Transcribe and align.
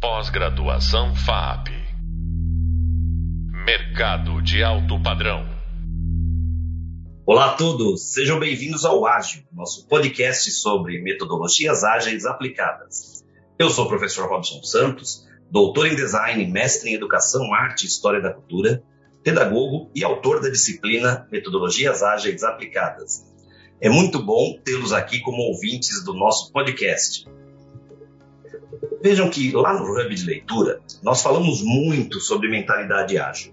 Pós-graduação 0.00 1.12
FAP. 1.16 1.70
Mercado 3.66 4.40
de 4.40 4.62
alto 4.62 5.02
padrão. 5.02 5.44
Olá 7.26 7.46
a 7.46 7.54
todos, 7.54 8.12
sejam 8.12 8.38
bem-vindos 8.38 8.84
ao 8.84 9.04
Ágil, 9.04 9.42
nosso 9.52 9.88
podcast 9.88 10.52
sobre 10.52 11.02
metodologias 11.02 11.82
ágeis 11.82 12.26
aplicadas. 12.26 13.24
Eu 13.58 13.70
sou 13.70 13.86
o 13.86 13.88
professor 13.88 14.28
Robson 14.28 14.62
Santos, 14.62 15.26
doutor 15.50 15.88
em 15.88 15.96
design, 15.96 16.46
mestre 16.46 16.90
em 16.90 16.94
educação, 16.94 17.52
arte 17.52 17.82
e 17.82 17.88
história 17.88 18.20
da 18.20 18.32
cultura, 18.32 18.80
pedagogo 19.24 19.90
e 19.96 20.04
autor 20.04 20.40
da 20.40 20.48
disciplina 20.48 21.26
Metodologias 21.28 22.04
Ágeis 22.04 22.44
Aplicadas. 22.44 23.26
É 23.80 23.88
muito 23.90 24.24
bom 24.24 24.60
tê-los 24.64 24.92
aqui 24.92 25.18
como 25.18 25.42
ouvintes 25.42 26.04
do 26.04 26.14
nosso 26.14 26.52
podcast. 26.52 27.26
Vejam 29.00 29.30
que 29.30 29.52
lá 29.52 29.74
no 29.74 29.92
Hub 29.92 30.14
de 30.14 30.24
Leitura, 30.24 30.80
nós 31.02 31.22
falamos 31.22 31.62
muito 31.62 32.20
sobre 32.20 32.48
mentalidade 32.48 33.16
ágil 33.16 33.52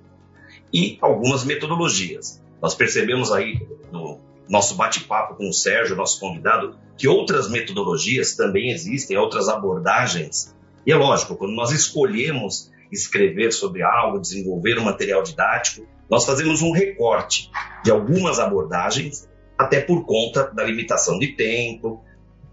e 0.74 0.98
algumas 1.02 1.44
metodologias. 1.44 2.42
Nós 2.62 2.74
percebemos 2.74 3.32
aí 3.32 3.60
no 3.92 4.20
nosso 4.50 4.76
bate-papo 4.76 5.36
com 5.36 5.48
o 5.48 5.54
Sérgio, 5.54 5.96
nosso 5.96 6.20
convidado, 6.20 6.76
que 6.98 7.08
outras 7.08 7.50
metodologias 7.50 8.36
também 8.36 8.72
existem, 8.72 9.18
outras 9.18 9.48
abordagens. 9.48 10.56
E 10.86 10.92
é 10.92 10.96
lógico, 10.96 11.36
quando 11.36 11.54
nós 11.54 11.72
escolhemos 11.72 12.72
escrever 12.92 13.52
sobre 13.52 13.84
algo, 13.84 14.20
desenvolver 14.20 14.80
um 14.80 14.84
material 14.84 15.22
didático, 15.24 15.86
nós 16.10 16.26
fazemos 16.26 16.62
um 16.62 16.72
recorte 16.72 17.52
de 17.84 17.92
algumas 17.92 18.40
abordagens, 18.40 19.28
até 19.58 19.82
por 19.82 20.06
conta 20.06 20.52
da 20.52 20.64
limitação 20.64 21.18
de 21.18 21.30
tempo. 21.30 22.04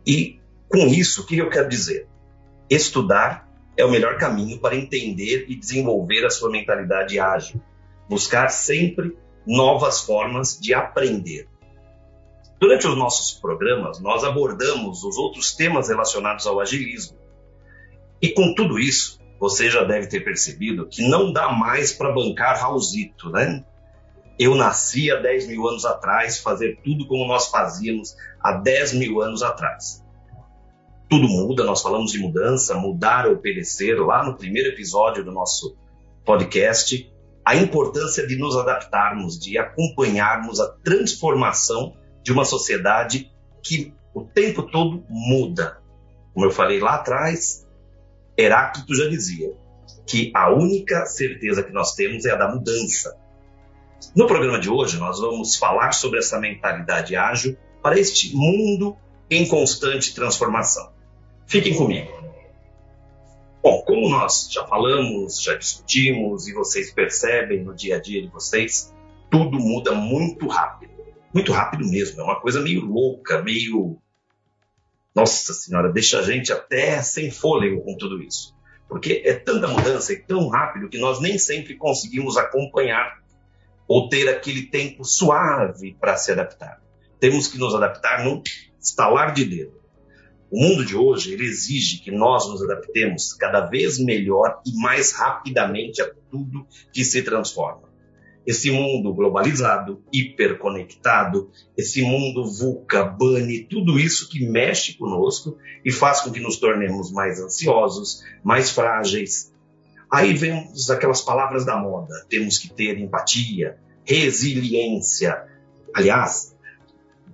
E 0.07 0.39
com 0.69 0.87
isso, 0.87 1.23
o 1.23 1.27
que 1.27 1.39
eu 1.39 1.51
quero 1.51 1.69
dizer? 1.69 2.09
Estudar 2.75 3.47
é 3.77 3.85
o 3.85 3.91
melhor 3.91 4.17
caminho 4.17 4.59
para 4.59 4.75
entender 4.75 5.45
e 5.47 5.55
desenvolver 5.55 6.25
a 6.25 6.31
sua 6.31 6.51
mentalidade 6.51 7.21
ágil. 7.21 7.61
Buscar 8.09 8.49
sempre 8.49 9.15
novas 9.47 10.01
formas 10.01 10.59
de 10.59 10.73
aprender. 10.73 11.47
Durante 12.59 12.87
os 12.87 12.97
nossos 12.97 13.39
programas, 13.39 14.01
nós 14.01 14.25
abordamos 14.25 15.05
os 15.05 15.19
outros 15.19 15.55
temas 15.55 15.91
relacionados 15.91 16.47
ao 16.47 16.61
agilismo. 16.61 17.19
E 18.23 18.31
com 18.31 18.55
tudo 18.55 18.79
isso, 18.79 19.21
você 19.39 19.69
já 19.69 19.85
deve 19.85 20.07
ter 20.07 20.21
percebido 20.21 20.89
que 20.89 21.07
não 21.07 21.31
dá 21.31 21.53
mais 21.53 21.93
para 21.93 22.11
bancar 22.11 22.59
Raulzito, 22.59 23.29
né? 23.29 23.63
Eu 24.39 24.55
nasci 24.55 25.11
há 25.11 25.17
10 25.17 25.49
mil 25.49 25.69
anos 25.69 25.85
atrás, 25.85 26.39
fazer 26.39 26.81
tudo 26.83 27.07
como 27.07 27.27
nós 27.27 27.49
fazíamos 27.49 28.17
há 28.41 28.53
10 28.53 28.95
mil 28.95 29.21
anos 29.21 29.43
atrás. 29.43 30.03
Tudo 31.13 31.29
muda, 31.29 31.63
nós 31.63 31.83
falamos 31.83 32.11
de 32.11 32.19
mudança, 32.19 32.75
mudar 32.75 33.29
ou 33.29 33.37
perecer, 33.37 34.01
lá 34.01 34.25
no 34.25 34.35
primeiro 34.35 34.71
episódio 34.71 35.23
do 35.23 35.31
nosso 35.31 35.77
podcast 36.25 37.13
a 37.45 37.55
importância 37.55 38.27
de 38.27 38.39
nos 38.39 38.57
adaptarmos, 38.57 39.39
de 39.39 39.59
acompanharmos 39.59 40.59
a 40.59 40.71
transformação 40.83 41.95
de 42.23 42.33
uma 42.33 42.47
sociedade 42.47 43.31
que 43.63 43.93
o 44.15 44.23
tempo 44.23 44.63
todo 44.63 45.05
muda. 45.07 45.83
Como 46.33 46.47
eu 46.47 46.51
falei 46.51 46.81
lá 46.81 46.95
atrás, 46.95 47.69
Heráclito 48.35 48.95
já 48.95 49.07
dizia 49.07 49.53
que 50.07 50.33
a 50.35 50.51
única 50.51 51.05
certeza 51.05 51.63
que 51.63 51.75
nós 51.75 51.95
temos 51.95 52.25
é 52.25 52.31
a 52.31 52.37
da 52.37 52.49
mudança. 52.49 53.15
No 54.17 54.27
programa 54.27 54.59
de 54.59 54.71
hoje, 54.71 54.97
nós 54.97 55.21
vamos 55.21 55.57
falar 55.57 55.93
sobre 55.93 56.21
essa 56.21 56.41
mentalidade 56.41 57.15
ágil 57.15 57.55
para 57.83 58.01
este 58.01 58.35
mundo 58.35 58.97
em 59.29 59.47
constante 59.47 60.15
transformação. 60.15 60.92
Fiquem 61.53 61.77
comigo. 61.77 62.11
Bom, 63.63 63.83
como 63.83 64.09
nós 64.09 64.49
já 64.51 64.67
falamos, 64.67 65.43
já 65.43 65.55
discutimos 65.55 66.49
e 66.49 66.55
vocês 66.55 66.91
percebem 66.91 67.63
no 67.63 67.75
dia 67.75 67.97
a 67.97 68.01
dia 68.01 68.23
de 68.23 68.29
vocês, 68.29 68.91
tudo 69.31 69.59
muda 69.59 69.93
muito 69.93 70.49
rápido. 70.49 70.95
Muito 71.31 71.53
rápido 71.53 71.87
mesmo. 71.87 72.23
É 72.23 72.25
uma 72.25 72.41
coisa 72.41 72.59
meio 72.63 72.87
louca, 72.87 73.43
meio. 73.43 73.99
Nossa 75.15 75.53
Senhora, 75.53 75.93
deixa 75.93 76.21
a 76.21 76.23
gente 76.23 76.51
até 76.51 77.03
sem 77.03 77.31
fôlego 77.31 77.83
com 77.83 77.99
tudo 77.99 78.23
isso. 78.23 78.57
Porque 78.89 79.21
é 79.23 79.35
tanta 79.35 79.69
mudança 79.69 80.15
e 80.15 80.23
tão 80.23 80.49
rápido 80.49 80.89
que 80.89 80.97
nós 80.97 81.21
nem 81.21 81.37
sempre 81.37 81.77
conseguimos 81.77 82.39
acompanhar 82.39 83.23
ou 83.87 84.09
ter 84.09 84.27
aquele 84.27 84.69
tempo 84.69 85.05
suave 85.05 85.99
para 86.01 86.17
se 86.17 86.33
adaptar. 86.33 86.81
Temos 87.21 87.47
que 87.47 87.59
nos 87.59 87.75
adaptar 87.75 88.25
num 88.25 88.43
estalar 88.81 89.35
de 89.35 89.45
dedo. 89.45 89.82
O 90.53 90.61
mundo 90.61 90.85
de 90.85 90.95
hoje 90.95 91.33
ele 91.33 91.47
exige 91.47 92.03
que 92.03 92.11
nós 92.11 92.47
nos 92.47 92.63
adaptemos 92.63 93.33
cada 93.33 93.63
vez 93.63 93.99
melhor 93.99 94.61
e 94.67 94.77
mais 94.83 95.11
rapidamente 95.11 96.03
a 96.03 96.13
tudo 96.31 96.67
que 96.93 97.03
se 97.07 97.23
transforma. 97.23 97.89
Esse 98.47 98.71
mundo 98.71 99.15
globalizado, 99.15 100.05
hiperconectado, 100.13 101.51
esse 101.75 102.03
mundo 102.03 102.45
VUCA, 102.45 103.03
BANI, 103.03 103.65
tudo 103.65 103.99
isso 103.99 104.29
que 104.29 104.47
mexe 104.47 104.93
conosco 104.99 105.57
e 105.83 105.91
faz 105.91 106.21
com 106.21 106.31
que 106.31 106.41
nos 106.41 106.59
tornemos 106.59 107.11
mais 107.11 107.41
ansiosos, 107.41 108.23
mais 108.45 108.69
frágeis. 108.69 109.51
Aí 110.11 110.35
vemos 110.35 110.91
aquelas 110.91 111.23
palavras 111.23 111.65
da 111.65 111.79
moda: 111.79 112.27
temos 112.29 112.59
que 112.59 112.71
ter 112.71 112.99
empatia, 112.99 113.79
resiliência. 114.05 115.47
Aliás, 115.95 116.55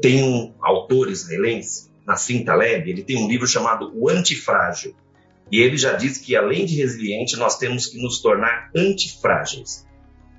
tem 0.00 0.22
um 0.22 0.54
autor 0.60 1.10
israelense 1.10 1.87
Nassim 2.08 2.42
Taleb, 2.42 2.88
ele 2.88 3.04
tem 3.04 3.22
um 3.22 3.28
livro 3.28 3.46
chamado 3.46 3.92
O 3.94 4.08
Antifrágil. 4.08 4.96
E 5.52 5.60
ele 5.60 5.76
já 5.76 5.92
diz 5.92 6.16
que, 6.16 6.34
além 6.34 6.64
de 6.64 6.74
resiliente, 6.74 7.36
nós 7.36 7.58
temos 7.58 7.86
que 7.86 8.00
nos 8.00 8.22
tornar 8.22 8.70
antifrágeis. 8.74 9.86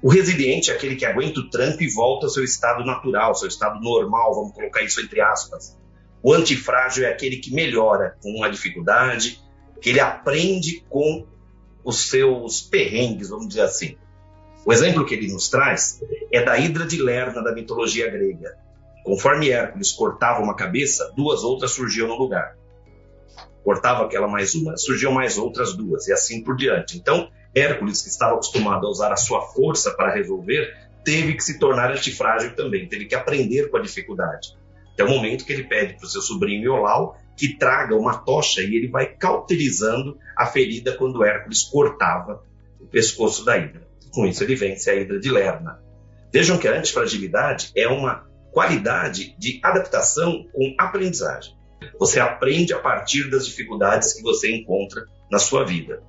O 0.02 0.10
resiliente 0.10 0.72
é 0.72 0.74
aquele 0.74 0.96
que 0.96 1.06
aguenta 1.06 1.40
o 1.40 1.50
tranco 1.50 1.84
e 1.84 1.90
volta 1.90 2.26
ao 2.26 2.30
seu 2.32 2.44
estado 2.44 2.84
natural, 2.84 3.36
seu 3.36 3.48
estado 3.48 3.80
normal, 3.82 4.34
vamos 4.34 4.54
colocar 4.54 4.82
isso 4.82 5.00
entre 5.02 5.22
aspas. 5.22 5.78
O 6.24 6.34
antifrágil 6.34 7.06
é 7.06 7.12
aquele 7.12 7.38
que 7.38 7.54
melhora 7.54 8.18
com 8.22 8.30
uma 8.32 8.50
dificuldade, 8.50 9.40
que 9.80 9.90
ele 9.90 10.00
aprende 10.00 10.84
com 10.90 11.26
os 11.84 12.10
seus 12.10 12.62
perrengues, 12.62 13.30
vamos 13.30 13.48
dizer 13.48 13.62
assim. 13.62 13.96
O 14.66 14.74
exemplo 14.74 15.06
que 15.06 15.14
ele 15.14 15.32
nos 15.32 15.50
traz 15.50 16.02
é 16.32 16.44
da 16.44 16.58
Hidra 16.58 16.86
de 16.86 17.02
Lerna 17.02 17.44
da 17.44 17.54
mitologia 17.54 18.10
grega. 18.10 18.58
Conforme 19.04 19.50
Hércules 19.50 19.92
cortava 19.92 20.42
uma 20.42 20.56
cabeça, 20.56 21.12
duas 21.16 21.44
outras 21.44 21.72
surgiam 21.72 22.08
no 22.08 22.18
lugar. 22.18 22.58
Cortava 23.64 24.06
aquela 24.06 24.28
mais 24.28 24.56
uma, 24.56 24.78
surgiam 24.78 25.12
mais 25.12 25.38
outras 25.38 25.74
duas, 25.74 26.08
e 26.08 26.14
assim 26.14 26.44
por 26.44 26.56
diante. 26.56 26.98
Então, 26.98 27.30
Hércules, 27.54 28.02
que 28.02 28.10
estava 28.10 28.34
acostumado 28.34 28.86
a 28.86 28.90
usar 28.90 29.12
a 29.12 29.18
sua 29.18 29.42
força 29.42 29.92
para 29.92 30.14
resolver, 30.14 30.74
teve 31.04 31.34
que 31.34 31.44
se 31.44 31.60
tornar 31.60 31.92
antifrágil 31.92 32.56
também, 32.56 32.88
teve 32.88 33.06
que 33.06 33.16
aprender 33.16 33.70
com 33.70 33.78
a 33.78 33.82
dificuldade. 33.82 34.58
Até 34.94 35.04
o 35.04 35.10
momento 35.10 35.46
que 35.46 35.54
ele 35.54 35.64
pede 35.64 35.94
para 35.94 36.06
o 36.06 36.10
seu 36.10 36.22
sobrinho 36.22 36.64
Iolau 36.64 37.18
que 37.40 37.58
traga 37.58 37.96
uma 37.96 38.18
tocha 38.18 38.62
e 38.62 38.76
ele 38.76 38.90
vai 38.90 39.06
cauterizando 39.16 40.18
a 40.36 40.46
ferida 40.46 40.98
quando 40.98 41.24
Hércules 41.24 41.64
cortava 41.64 42.44
o 42.82 42.86
pescoço 42.86 43.46
da 43.46 43.58
Hidra. 43.58 43.88
Com 44.12 44.28
isso, 44.28 44.44
ele 44.44 44.56
vence 44.56 44.90
a 44.90 44.96
Hidra 44.96 45.18
de 45.20 45.32
Lerna. 45.32 45.80
Vejam 46.34 46.58
que 46.58 46.68
a 46.68 46.78
antifragilidade 46.78 47.72
é 47.76 47.88
uma 47.88 48.29
qualidade 48.52 49.36
de 49.38 49.60
adaptação 49.64 50.46
com 50.52 50.76
aprendizagem. 50.78 51.58
Você 52.00 52.20
aprende 52.20 52.74
a 52.74 52.80
partir 52.80 53.30
das 53.30 53.46
dificuldades 53.46 54.14
que 54.14 54.22
você 54.22 54.54
encontra 54.56 55.06
na 55.30 55.40
sua 55.40 55.64
vida. 55.64 56.04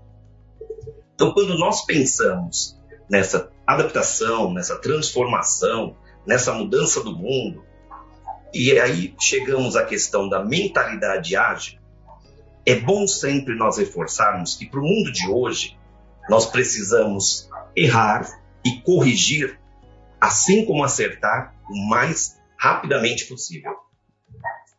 Então, 1.14 1.32
quando 1.32 1.58
nós 1.58 1.84
pensamos 1.84 2.78
nessa 3.08 3.50
adaptação, 3.66 4.52
nessa 4.52 4.78
transformação, 4.78 5.96
nessa 6.26 6.52
mudança 6.52 7.02
do 7.02 7.14
mundo, 7.14 7.64
e 8.52 8.78
aí 8.78 9.14
chegamos 9.20 9.76
à 9.76 9.84
questão 9.84 10.28
da 10.28 10.44
mentalidade 10.44 11.36
ágil, 11.36 11.78
é 12.66 12.74
bom 12.74 13.06
sempre 13.06 13.54
nós 13.54 13.78
reforçarmos 13.78 14.54
que 14.54 14.66
para 14.66 14.80
o 14.80 14.82
mundo 14.82 15.12
de 15.12 15.28
hoje 15.28 15.78
nós 16.28 16.46
precisamos 16.46 17.48
errar 17.74 18.26
e 18.64 18.80
corrigir 18.80 19.58
assim 20.20 20.64
como 20.66 20.84
acertar 20.84 21.54
o 21.68 21.88
mais 21.88 22.39
rapidamente 22.60 23.24
possível. 23.24 23.74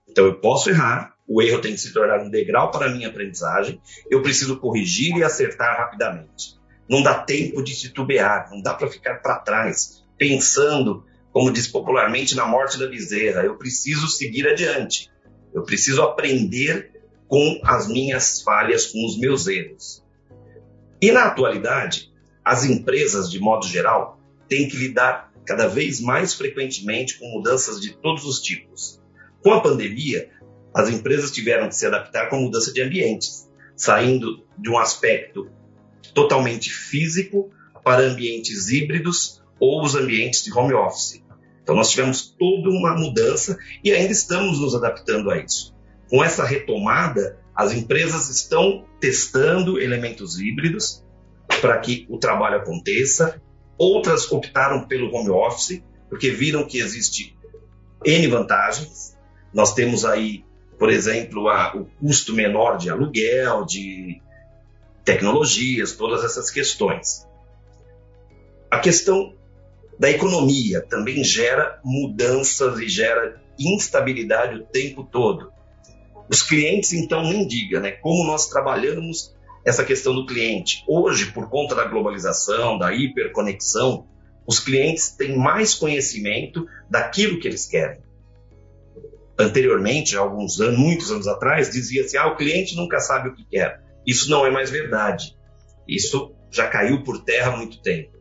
Então 0.07 0.25
eu 0.25 0.35
posso 0.35 0.69
errar, 0.69 1.15
o 1.27 1.41
erro 1.41 1.59
tem 1.59 1.71
que 1.71 1.79
se 1.79 1.91
tornar 1.91 2.21
um 2.21 2.29
degrau 2.29 2.69
para 2.69 2.85
a 2.85 2.89
minha 2.89 3.07
aprendizagem, 3.07 3.81
eu 4.09 4.21
preciso 4.21 4.59
corrigir 4.59 5.17
e 5.17 5.23
acertar 5.23 5.77
rapidamente. 5.77 6.59
Não 6.87 7.01
dá 7.01 7.15
tempo 7.15 7.63
de 7.63 7.75
titubear, 7.75 8.51
não 8.51 8.61
dá 8.61 8.75
para 8.75 8.87
ficar 8.87 9.15
para 9.15 9.39
trás, 9.39 10.05
pensando, 10.15 11.03
como 11.31 11.51
diz 11.51 11.67
popularmente, 11.67 12.35
na 12.35 12.45
morte 12.45 12.77
da 12.77 12.85
bezerra. 12.85 13.41
Eu 13.43 13.57
preciso 13.57 14.07
seguir 14.07 14.47
adiante. 14.47 15.09
Eu 15.53 15.63
preciso 15.63 16.03
aprender 16.03 16.91
com 17.27 17.61
as 17.63 17.87
minhas 17.87 18.41
falhas, 18.41 18.87
com 18.87 19.03
os 19.05 19.17
meus 19.17 19.47
erros. 19.47 20.05
E 21.01 21.11
na 21.11 21.25
atualidade, 21.25 22.11
as 22.43 22.65
empresas, 22.65 23.31
de 23.31 23.39
modo 23.39 23.65
geral, 23.65 24.19
têm 24.47 24.67
que 24.67 24.77
lidar 24.77 25.30
cada 25.45 25.67
vez 25.67 25.99
mais 25.99 26.33
frequentemente 26.33 27.19
com 27.19 27.25
mudanças 27.27 27.79
de 27.79 27.93
todos 27.93 28.25
os 28.25 28.39
tipos. 28.39 29.01
Com 29.43 29.51
a 29.51 29.61
pandemia, 29.61 30.29
as 30.73 30.89
empresas 30.89 31.31
tiveram 31.31 31.67
que 31.67 31.75
se 31.75 31.85
adaptar 31.85 32.29
com 32.29 32.37
a 32.37 32.41
mudança 32.41 32.71
de 32.71 32.81
ambientes. 32.81 33.49
saindo 33.75 34.45
de 34.59 34.69
um 34.69 34.77
aspecto 34.77 35.49
totalmente 36.13 36.69
físico 36.69 37.49
para 37.83 38.03
ambientes 38.03 38.69
híbridos 38.69 39.41
ou 39.59 39.83
os 39.83 39.95
ambientes 39.95 40.43
de 40.43 40.53
home 40.53 40.73
office. 40.73 41.23
Então, 41.63 41.75
nós 41.75 41.89
tivemos 41.89 42.35
toda 42.37 42.69
uma 42.69 42.95
mudança 42.95 43.57
e 43.83 43.91
ainda 43.91 44.11
estamos 44.11 44.59
nos 44.59 44.75
adaptando 44.75 45.31
a 45.31 45.37
isso. 45.37 45.75
Com 46.09 46.23
essa 46.23 46.45
retomada, 46.45 47.39
as 47.55 47.73
empresas 47.73 48.29
estão 48.29 48.85
testando 48.99 49.79
elementos 49.79 50.39
híbridos 50.39 51.03
para 51.61 51.77
que 51.79 52.05
o 52.09 52.17
trabalho 52.17 52.57
aconteça. 52.57 53.41
Outras 53.83 54.31
optaram 54.31 54.85
pelo 54.85 55.11
home 55.11 55.31
office, 55.31 55.81
porque 56.07 56.29
viram 56.29 56.67
que 56.67 56.77
existe 56.77 57.35
N 58.05 58.27
vantagens. 58.27 59.17
Nós 59.51 59.73
temos 59.73 60.05
aí, 60.05 60.45
por 60.77 60.91
exemplo, 60.91 61.49
a, 61.49 61.75
o 61.75 61.85
custo 61.99 62.31
menor 62.31 62.77
de 62.77 62.91
aluguel, 62.91 63.65
de 63.65 64.21
tecnologias, 65.03 65.93
todas 65.93 66.23
essas 66.23 66.51
questões. 66.51 67.27
A 68.69 68.77
questão 68.77 69.33
da 69.97 70.11
economia 70.11 70.85
também 70.87 71.23
gera 71.23 71.79
mudanças 71.83 72.77
e 72.77 72.87
gera 72.87 73.41
instabilidade 73.57 74.59
o 74.59 74.63
tempo 74.63 75.03
todo. 75.11 75.51
Os 76.29 76.43
clientes, 76.43 76.93
então, 76.93 77.23
nem 77.23 77.47
diga, 77.47 77.79
né? 77.79 77.93
Como 77.93 78.27
nós 78.27 78.47
trabalhamos 78.47 79.35
essa 79.65 79.83
questão 79.83 80.13
do 80.13 80.25
cliente. 80.25 80.83
Hoje, 80.87 81.31
por 81.31 81.49
conta 81.49 81.75
da 81.75 81.85
globalização, 81.85 82.77
da 82.77 82.93
hiperconexão, 82.93 84.07
os 84.45 84.59
clientes 84.59 85.11
têm 85.11 85.37
mais 85.37 85.75
conhecimento 85.75 86.65
daquilo 86.89 87.39
que 87.39 87.47
eles 87.47 87.65
querem. 87.65 88.01
Anteriormente, 89.37 90.17
alguns 90.17 90.59
anos, 90.59 90.79
muitos 90.79 91.11
anos 91.11 91.27
atrás, 91.27 91.71
dizia-se: 91.71 92.17
ah, 92.17 92.27
o 92.27 92.35
cliente 92.35 92.75
nunca 92.75 92.99
sabe 92.99 93.29
o 93.29 93.35
que 93.35 93.45
quer. 93.45 93.81
Isso 94.05 94.29
não 94.29 94.45
é 94.45 94.51
mais 94.51 94.69
verdade. 94.69 95.37
Isso 95.87 96.33
já 96.49 96.67
caiu 96.67 97.03
por 97.03 97.23
terra 97.23 97.53
há 97.53 97.57
muito 97.57 97.81
tempo. 97.81 98.11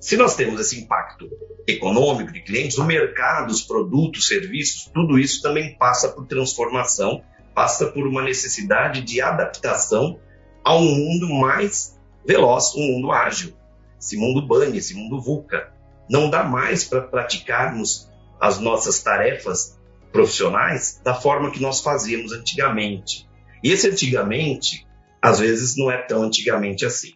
Se 0.00 0.16
nós 0.16 0.34
temos 0.34 0.58
esse 0.60 0.80
impacto 0.80 1.28
econômico 1.66 2.32
de 2.32 2.40
clientes, 2.40 2.78
o 2.78 2.84
mercado, 2.84 3.50
os 3.50 3.62
produtos, 3.62 4.26
serviços, 4.26 4.90
tudo 4.92 5.18
isso 5.18 5.42
também 5.42 5.76
passa 5.76 6.08
por 6.08 6.26
transformação, 6.26 7.22
passa 7.54 7.86
por 7.86 8.06
uma 8.06 8.22
necessidade 8.22 9.02
de 9.02 9.20
adaptação 9.20 10.18
a 10.64 10.74
um 10.74 10.94
mundo 10.94 11.28
mais 11.28 11.98
veloz, 12.26 12.74
um 12.74 12.94
mundo 12.94 13.12
ágil, 13.12 13.54
esse 13.98 14.16
mundo 14.16 14.46
BANI, 14.46 14.78
esse 14.78 14.94
mundo 14.94 15.20
VUCA. 15.20 15.72
Não 16.08 16.30
dá 16.30 16.42
mais 16.42 16.84
para 16.84 17.02
praticarmos 17.02 18.10
as 18.40 18.58
nossas 18.58 19.02
tarefas 19.02 19.78
profissionais 20.10 21.00
da 21.04 21.14
forma 21.14 21.50
que 21.50 21.60
nós 21.60 21.80
fazíamos 21.80 22.32
antigamente. 22.32 23.28
E 23.62 23.70
esse 23.70 23.88
antigamente, 23.88 24.86
às 25.20 25.38
vezes, 25.38 25.76
não 25.76 25.90
é 25.90 25.98
tão 25.98 26.22
antigamente 26.22 26.84
assim. 26.84 27.12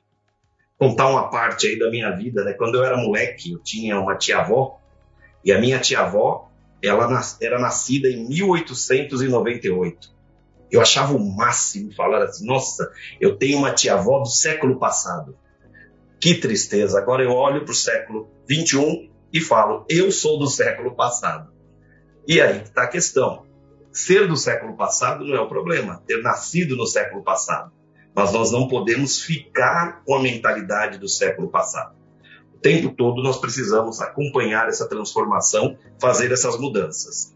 Contar 0.78 1.08
uma 1.08 1.30
parte 1.30 1.66
aí 1.66 1.78
da 1.78 1.90
minha 1.90 2.10
vida, 2.10 2.44
né? 2.44 2.52
Quando 2.52 2.76
eu 2.76 2.84
era 2.84 2.96
moleque, 2.96 3.52
eu 3.52 3.58
tinha 3.60 3.98
uma 3.98 4.16
tia-avó, 4.16 4.78
e 5.44 5.52
a 5.52 5.60
minha 5.60 5.78
tia-avó, 5.78 6.50
ela 6.82 7.08
era 7.40 7.58
nascida 7.58 8.08
em 8.08 8.28
1898. 8.28 10.13
Eu 10.74 10.80
achava 10.80 11.14
o 11.14 11.24
máximo 11.24 11.94
falar 11.94 12.24
assim: 12.24 12.44
nossa, 12.44 12.90
eu 13.20 13.36
tenho 13.36 13.58
uma 13.58 13.72
tia-avó 13.72 14.18
do 14.18 14.28
século 14.28 14.76
passado. 14.76 15.38
Que 16.18 16.34
tristeza. 16.34 16.98
Agora 16.98 17.22
eu 17.22 17.30
olho 17.30 17.64
para 17.64 17.70
o 17.70 17.76
século 17.76 18.28
21 18.48 19.08
e 19.32 19.40
falo: 19.40 19.86
eu 19.88 20.10
sou 20.10 20.36
do 20.36 20.48
século 20.48 20.96
passado. 20.96 21.52
E 22.26 22.40
aí 22.40 22.62
está 22.62 22.82
a 22.82 22.88
questão. 22.88 23.46
Ser 23.92 24.26
do 24.26 24.36
século 24.36 24.76
passado 24.76 25.24
não 25.24 25.36
é 25.36 25.40
o 25.40 25.48
problema, 25.48 26.02
ter 26.08 26.20
nascido 26.20 26.74
no 26.74 26.88
século 26.88 27.22
passado. 27.22 27.70
Mas 28.12 28.32
nós 28.32 28.50
não 28.50 28.66
podemos 28.66 29.20
ficar 29.20 30.02
com 30.04 30.16
a 30.16 30.20
mentalidade 30.20 30.98
do 30.98 31.08
século 31.08 31.50
passado. 31.50 31.94
O 32.52 32.58
tempo 32.58 32.92
todo 32.96 33.22
nós 33.22 33.38
precisamos 33.38 34.00
acompanhar 34.00 34.68
essa 34.68 34.88
transformação, 34.88 35.78
fazer 36.00 36.32
essas 36.32 36.58
mudanças. 36.58 37.32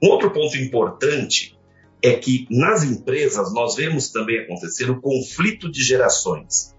Um 0.00 0.10
outro 0.10 0.30
ponto 0.30 0.56
importante 0.56 1.60
é 2.02 2.14
que 2.14 2.46
nas 2.50 2.82
empresas 2.82 3.52
nós 3.52 3.76
vemos 3.76 4.10
também 4.10 4.40
acontecer 4.40 4.90
o 4.90 5.00
conflito 5.00 5.70
de 5.70 5.82
gerações. 5.82 6.74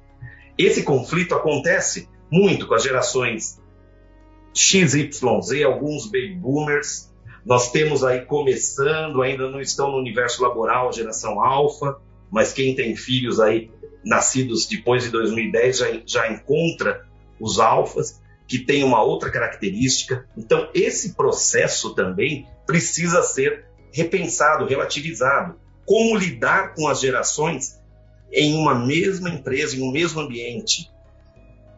Esse 0.58 0.84
conflito 0.84 1.34
acontece 1.34 2.10
muito 2.30 2.68
com 2.68 2.74
as 2.74 2.84
gerações 2.84 3.62
X, 4.54 4.94
Y, 4.94 5.42
Z, 5.42 5.64
alguns 5.64 6.06
baby 6.06 6.36
boomers. 6.36 7.12
Nós 7.46 7.72
temos 7.72 8.04
aí 8.04 8.26
começando, 8.26 9.22
ainda 9.22 9.50
não 9.50 9.60
estão 9.60 9.92
no 9.92 9.98
universo 9.98 10.44
laboral, 10.44 10.92
geração 10.92 11.42
alfa, 11.42 12.00
mas 12.30 12.54
quem 12.54 12.76
tem 12.76 12.96
filhos 12.96 13.40
aí 13.40 13.72
nascidos 14.04 14.68
depois 14.68 15.04
de 15.04 15.10
2010 15.10 15.78
já, 15.78 16.02
já 16.06 16.32
encontra 16.32 17.08
os 17.40 17.60
alfas, 17.60 18.22
que 18.48 18.60
tem 18.60 18.84
uma 18.84 19.02
outra 19.02 19.32
característica. 19.32 20.28
Então, 20.38 20.70
esse 20.74 21.16
processo 21.16 21.96
também 21.96 22.46
precisa 22.66 23.24
ser 23.24 23.66
repensado, 23.94 24.66
relativizado. 24.66 25.56
Como 25.86 26.18
lidar 26.18 26.74
com 26.74 26.88
as 26.88 27.00
gerações 27.00 27.80
em 28.32 28.56
uma 28.56 28.74
mesma 28.74 29.30
empresa, 29.30 29.78
em 29.78 29.84
um 29.84 29.92
mesmo 29.92 30.22
ambiente. 30.22 30.92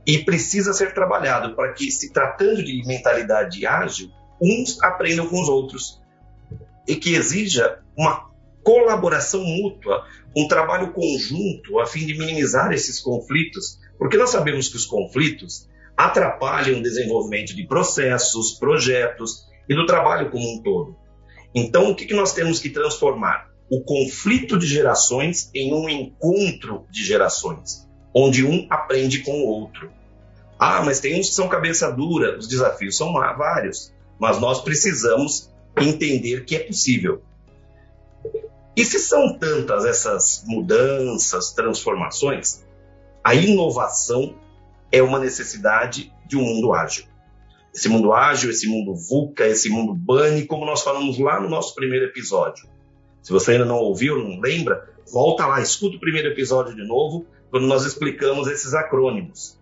E 0.08 0.20
precisa 0.20 0.74
ser 0.74 0.94
trabalhado 0.94 1.56
para 1.56 1.74
que, 1.74 1.92
se 1.92 2.14
tratando 2.14 2.64
de 2.64 2.82
mentalidade 2.86 3.66
ágil, 3.66 4.10
uns 4.42 4.82
aprendam 4.82 5.28
com 5.28 5.42
os 5.42 5.50
outros. 5.50 6.02
E 6.88 6.96
que 6.96 7.16
exija 7.16 7.80
uma 7.98 8.30
colaboração 8.64 9.44
mútua, 9.44 10.06
um 10.36 10.48
trabalho 10.48 10.94
conjunto 10.94 11.80
a 11.80 11.86
fim 11.86 12.06
de 12.06 12.18
minimizar 12.18 12.72
esses 12.72 13.00
conflitos, 13.00 13.80
porque 13.98 14.18
nós 14.18 14.30
sabemos 14.30 14.70
que 14.70 14.76
os 14.76 14.86
conflitos 14.86 15.68
atrapalham 15.96 16.80
o 16.80 16.84
desenvolvimento 16.84 17.56
de 17.56 17.66
processos, 17.68 18.58
projetos 18.60 19.46
e 19.68 19.76
do 19.76 19.86
trabalho 19.86 20.30
como 20.30 20.44
um 20.54 20.62
todo. 20.62 20.96
Então, 21.56 21.90
o 21.90 21.96
que, 21.96 22.06
que 22.06 22.14
nós 22.14 22.34
temos 22.34 22.60
que 22.60 22.70
transformar? 22.70 23.50
O 23.70 23.82
conflito 23.82 24.60
de 24.60 24.68
gerações 24.68 25.50
em 25.56 25.74
um 25.74 25.88
encontro 25.88 26.86
de 26.92 27.02
gerações, 27.04 27.88
onde 28.14 28.46
um 28.46 28.68
aprende 28.70 29.20
com 29.20 29.32
o 29.32 29.48
outro. 29.48 29.90
Ah, 30.60 30.84
mas 30.84 31.00
tem 31.00 31.18
uns 31.18 31.30
que 31.30 31.36
são 31.36 31.48
cabeça 31.48 31.90
dura, 31.90 32.38
os 32.38 32.48
desafios 32.48 32.98
são 32.98 33.14
vários, 33.14 33.94
mas 34.20 34.38
nós 34.40 34.62
precisamos 34.62 35.50
entender 35.80 36.44
que 36.44 36.58
é 36.58 36.60
possível. 36.60 37.24
E 38.76 38.84
se 38.84 39.00
são 39.00 39.38
tantas 39.40 39.86
essas 39.86 40.44
mudanças, 40.46 41.54
transformações, 41.54 42.66
a 43.24 43.34
inovação 43.34 44.36
é 44.92 45.02
uma 45.02 45.20
necessidade 45.20 46.14
de 46.28 46.36
um 46.36 46.42
mundo 46.42 46.74
ágil 46.74 47.06
esse 47.76 47.90
mundo 47.90 48.14
ágil, 48.14 48.50
esse 48.50 48.68
mundo 48.68 48.96
VUCA, 48.96 49.48
esse 49.48 49.70
mundo 49.70 49.94
BANI, 49.94 50.46
como 50.46 50.66
nós 50.66 50.82
falamos 50.82 51.20
lá 51.20 51.42
no 51.42 51.50
nosso 51.50 51.76
primeiro 51.76 52.06
episódio. 52.06 52.70
Se 53.22 53.34
você 53.34 53.52
ainda 53.52 53.66
não 53.66 53.76
ouviu, 53.76 54.18
não 54.18 54.40
lembra, 54.40 54.88
volta 55.12 55.46
lá, 55.46 55.60
escuta 55.60 55.98
o 55.98 56.00
primeiro 56.00 56.30
episódio 56.30 56.74
de 56.74 56.88
novo, 56.88 57.26
quando 57.52 57.68
nós 57.68 57.84
explicamos 57.84 58.48
esses 58.48 58.74
acrônimos. 58.74 59.60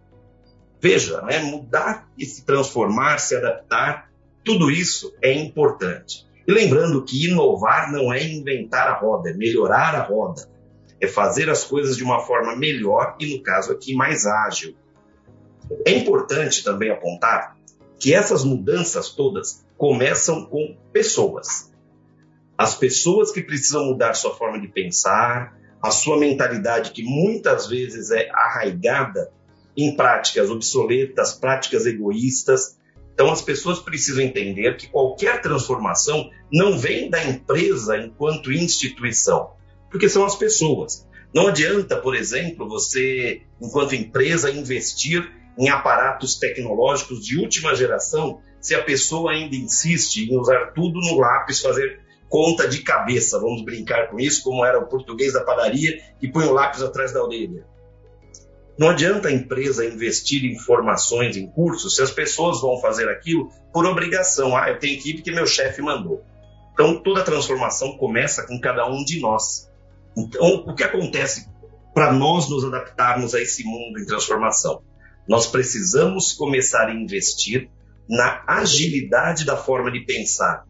Veja, 0.80 1.24
né, 1.24 1.40
mudar 1.40 2.08
e 2.16 2.24
se 2.24 2.46
transformar, 2.46 3.18
se 3.18 3.36
adaptar, 3.36 4.12
tudo 4.46 4.70
isso 4.70 5.16
é 5.20 5.34
importante. 5.34 6.28
E 6.48 6.52
lembrando 6.52 7.04
que 7.04 7.28
inovar 7.28 7.92
não 7.92 8.14
é 8.14 8.24
inventar 8.24 8.90
a 8.90 9.00
roda, 9.00 9.32
é 9.32 9.34
melhorar 9.34 9.96
a 9.96 10.04
roda. 10.04 10.48
É 11.02 11.08
fazer 11.08 11.50
as 11.50 11.64
coisas 11.64 11.98
de 11.98 12.04
uma 12.04 12.20
forma 12.20 12.56
melhor 12.56 13.16
e, 13.20 13.36
no 13.36 13.42
caso 13.42 13.72
aqui, 13.72 13.96
mais 13.96 14.28
ágil. 14.28 14.76
É 15.86 15.92
importante 15.98 16.64
também 16.64 16.92
apontar 16.92 17.58
que 18.00 18.14
essas 18.14 18.44
mudanças 18.44 19.10
todas 19.10 19.64
começam 19.78 20.46
com 20.46 20.78
pessoas. 20.92 21.72
As 22.58 22.76
pessoas 22.76 23.32
que 23.32 23.42
precisam 23.42 23.86
mudar 23.86 24.14
sua 24.14 24.36
forma 24.36 24.60
de 24.60 24.68
pensar, 24.68 25.58
a 25.82 25.92
sua 25.92 26.18
mentalidade 26.18 26.92
que 26.92 27.04
muitas 27.04 27.68
vezes 27.68 28.12
é 28.12 28.30
arraigada 28.32 29.32
em 29.76 29.96
práticas 29.96 30.50
obsoletas, 30.50 31.34
práticas 31.34 31.86
egoístas. 31.86 32.78
Então 33.14 33.32
as 33.32 33.42
pessoas 33.42 33.80
precisam 33.80 34.24
entender 34.24 34.78
que 34.78 34.88
qualquer 34.88 35.42
transformação 35.42 36.30
não 36.52 36.78
vem 36.78 37.10
da 37.10 37.24
empresa 37.26 37.98
enquanto 37.98 38.52
instituição, 38.52 39.52
porque 39.92 40.08
são 40.08 40.24
as 40.24 40.36
pessoas. 40.36 41.08
Não 41.34 41.48
adianta, 41.48 41.98
por 41.98 42.16
exemplo, 42.16 42.68
você, 42.70 43.42
enquanto 43.60 43.96
empresa, 43.96 44.52
investir 44.52 45.30
em 45.58 45.70
aparatos 45.70 46.36
tecnológicos 46.36 47.26
de 47.26 47.40
última 47.40 47.76
geração 47.76 48.42
se 48.60 48.74
a 48.74 48.82
pessoa 48.82 49.34
ainda 49.34 49.56
insiste 49.56 50.24
em 50.24 50.38
usar 50.38 50.72
tudo 50.74 51.00
no 51.02 51.20
lápis, 51.20 51.62
fazer 51.62 52.00
conta 52.30 52.68
de 52.68 52.82
cabeça, 52.82 53.40
vamos 53.40 53.64
brincar 53.64 54.10
com 54.10 54.20
isso, 54.20 54.42
como 54.42 54.66
era 54.66 54.80
o 54.80 54.88
português 54.88 55.34
da 55.34 55.44
padaria 55.44 56.02
que 56.20 56.28
põe 56.28 56.46
o 56.46 56.54
lápis 56.54 56.82
atrás 56.82 57.12
da 57.12 57.24
orelha. 57.24 57.66
Não 58.78 58.90
adianta 58.90 59.28
a 59.28 59.32
empresa 59.32 59.86
investir 59.86 60.44
em 60.46 60.58
formações, 60.58 61.38
em 61.38 61.46
cursos, 61.46 61.96
se 61.96 62.02
as 62.02 62.10
pessoas 62.10 62.62
vão 62.62 62.80
fazer 62.82 63.08
aquilo 63.08 63.52
por 63.72 63.86
obrigação. 63.86 64.58
Ah, 64.58 64.70
eu 64.70 64.80
tenho 64.80 65.00
que 65.00 65.14
porque 65.14 65.32
meu 65.32 65.46
chefe 65.46 65.82
mandou. 65.82 66.24
Então, 66.74 67.04
toda 67.04 67.24
transformação 67.24 67.98
começa 67.98 68.48
com 68.48 68.60
cada 68.60 68.90
um 68.90 69.04
de 69.04 69.20
nós. 69.20 69.70
Então, 70.18 70.64
o 70.66 70.74
que 70.74 70.84
acontece 70.84 71.48
para 71.94 72.12
nós 72.12 72.50
nos 72.50 72.66
adaptarmos 72.66 73.36
a 73.36 73.42
esse 73.42 73.64
mundo 73.64 74.00
em 74.00 74.06
transformação? 74.06 74.82
Nós 75.28 75.48
precisamos 75.48 76.34
começar 76.34 76.88
a 76.88 76.94
investir 76.94 77.70
na 78.10 78.44
agilidade 78.48 79.46
da 79.46 79.56
forma 79.56 79.92
de 79.92 80.02
pensar. 80.02 80.66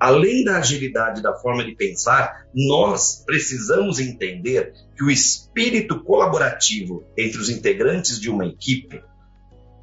Além 0.00 0.44
da 0.44 0.58
agilidade 0.58 1.20
da 1.20 1.34
forma 1.34 1.64
de 1.64 1.74
pensar, 1.74 2.46
nós 2.54 3.24
precisamos 3.26 3.98
entender 3.98 4.72
que 4.96 5.04
o 5.04 5.10
espírito 5.10 6.02
colaborativo 6.02 7.04
entre 7.16 7.38
os 7.38 7.50
integrantes 7.50 8.20
de 8.20 8.30
uma 8.30 8.46
equipe 8.46 9.02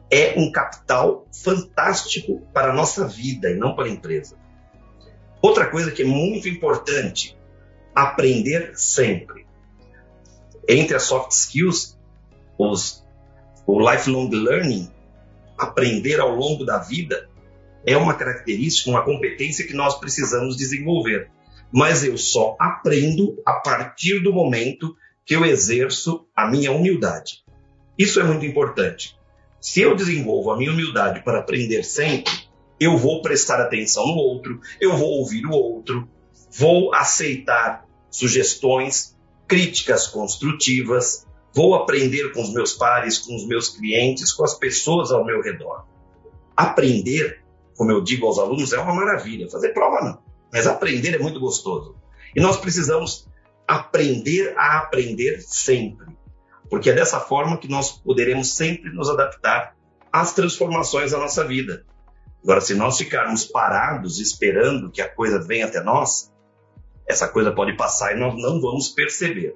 é 0.09 0.39
um 0.39 0.51
capital 0.51 1.27
fantástico 1.43 2.41
para 2.53 2.71
a 2.71 2.73
nossa 2.73 3.07
vida 3.07 3.49
e 3.49 3.55
não 3.55 3.75
para 3.75 3.85
a 3.85 3.89
empresa. 3.89 4.37
Outra 5.41 5.69
coisa 5.69 5.91
que 5.91 6.01
é 6.01 6.05
muito 6.05 6.47
importante, 6.47 7.37
aprender 7.93 8.71
sempre. 8.75 9.45
Entre 10.67 10.95
as 10.95 11.03
soft 11.03 11.31
skills, 11.31 11.99
os, 12.57 13.04
o 13.65 13.79
lifelong 13.79 14.29
learning, 14.29 14.89
aprender 15.57 16.19
ao 16.19 16.35
longo 16.35 16.65
da 16.65 16.79
vida, 16.79 17.29
é 17.85 17.95
uma 17.95 18.13
característica, 18.13 18.89
uma 18.89 19.03
competência 19.03 19.65
que 19.65 19.73
nós 19.73 19.99
precisamos 19.99 20.57
desenvolver. 20.57 21.29
Mas 21.71 22.03
eu 22.03 22.17
só 22.17 22.55
aprendo 22.59 23.41
a 23.45 23.53
partir 23.53 24.19
do 24.19 24.33
momento 24.33 24.95
que 25.25 25.35
eu 25.35 25.45
exerço 25.45 26.27
a 26.35 26.47
minha 26.47 26.71
humildade. 26.71 27.43
Isso 27.97 28.19
é 28.19 28.23
muito 28.23 28.45
importante. 28.45 29.17
Se 29.59 29.81
eu 29.81 29.95
desenvolvo 29.95 30.51
a 30.51 30.57
minha 30.57 30.71
humildade 30.71 31.23
para 31.23 31.39
aprender 31.39 31.83
sempre, 31.83 32.31
eu 32.79 32.97
vou 32.97 33.21
prestar 33.21 33.59
atenção 33.59 34.05
no 34.05 34.15
outro, 34.15 34.59
eu 34.79 34.95
vou 34.95 35.09
ouvir 35.19 35.45
o 35.45 35.51
outro, 35.51 36.07
vou 36.51 36.93
aceitar 36.93 37.85
sugestões, 38.11 39.15
críticas 39.47 40.07
construtivas, 40.07 41.24
vou 41.55 41.73
aprender 41.73 42.33
com 42.33 42.41
os 42.41 42.53
meus 42.53 42.73
pares, 42.73 43.17
com 43.17 43.33
os 43.33 43.47
meus 43.47 43.69
clientes, 43.69 44.33
com 44.33 44.43
as 44.43 44.53
pessoas 44.53 45.11
ao 45.11 45.23
meu 45.23 45.41
redor. 45.41 45.85
Aprender, 46.55 47.41
como 47.77 47.91
eu 47.91 48.03
digo 48.03 48.27
aos 48.27 48.37
alunos, 48.37 48.73
é 48.73 48.79
uma 48.79 48.93
maravilha. 48.93 49.49
Fazer 49.49 49.69
prova 49.69 50.03
não, 50.03 50.21
mas 50.51 50.67
aprender 50.67 51.15
é 51.15 51.19
muito 51.19 51.39
gostoso. 51.39 51.95
E 52.35 52.41
nós 52.41 52.57
precisamos 52.57 53.27
aprender 53.65 54.53
a 54.57 54.79
aprender 54.79 55.41
sempre, 55.41 56.05
porque 56.69 56.89
é 56.89 56.93
dessa 56.93 57.19
forma 57.21 57.57
que 57.57 57.69
nós 57.69 57.91
poderemos 57.93 58.53
sempre 58.53 58.91
nos 58.91 59.09
adaptar 59.09 59.75
às 60.11 60.33
transformações 60.33 61.11
da 61.11 61.17
nossa 61.17 61.45
vida. 61.45 61.85
Agora, 62.43 62.61
se 62.61 62.75
nós 62.75 62.97
ficarmos 62.97 63.45
parados 63.45 64.19
esperando 64.19 64.91
que 64.91 65.01
a 65.01 65.09
coisa 65.09 65.39
venha 65.39 65.65
até 65.65 65.81
nós, 65.81 66.31
essa 67.07 67.27
coisa 67.27 67.51
pode 67.51 67.75
passar 67.77 68.15
e 68.15 68.19
nós 68.19 68.35
não 68.35 68.59
vamos 68.59 68.89
perceber. 68.89 69.55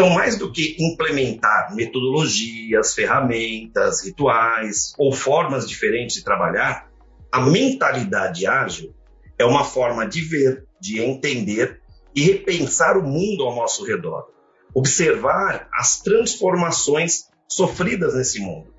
Então, 0.00 0.10
mais 0.10 0.38
do 0.38 0.52
que 0.52 0.76
implementar 0.78 1.74
metodologias, 1.74 2.94
ferramentas, 2.94 4.04
rituais 4.04 4.92
ou 4.96 5.12
formas 5.12 5.68
diferentes 5.68 6.14
de 6.14 6.22
trabalhar, 6.22 6.88
a 7.32 7.40
mentalidade 7.40 8.46
ágil 8.46 8.94
é 9.36 9.44
uma 9.44 9.64
forma 9.64 10.06
de 10.06 10.20
ver, 10.20 10.68
de 10.80 11.02
entender 11.02 11.82
e 12.14 12.22
repensar 12.22 12.96
o 12.96 13.02
mundo 13.02 13.42
ao 13.42 13.56
nosso 13.56 13.84
redor. 13.84 14.28
Observar 14.72 15.68
as 15.72 15.98
transformações 15.98 17.28
sofridas 17.48 18.14
nesse 18.14 18.38
mundo. 18.38 18.72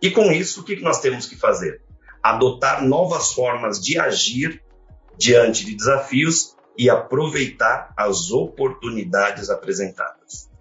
E 0.00 0.12
com 0.12 0.30
isso, 0.30 0.60
o 0.60 0.64
que 0.64 0.80
nós 0.80 1.00
temos 1.00 1.26
que 1.26 1.34
fazer? 1.34 1.82
adotar 2.22 2.84
novas 2.84 3.32
formas 3.32 3.80
de 3.80 3.98
agir 3.98 4.62
diante 5.18 5.64
de 5.64 5.74
desafios 5.74 6.54
e 6.78 6.88
aproveitar 6.88 7.92
as 7.96 8.30
oportunidades 8.30 9.50
apresentadas. 9.50 10.51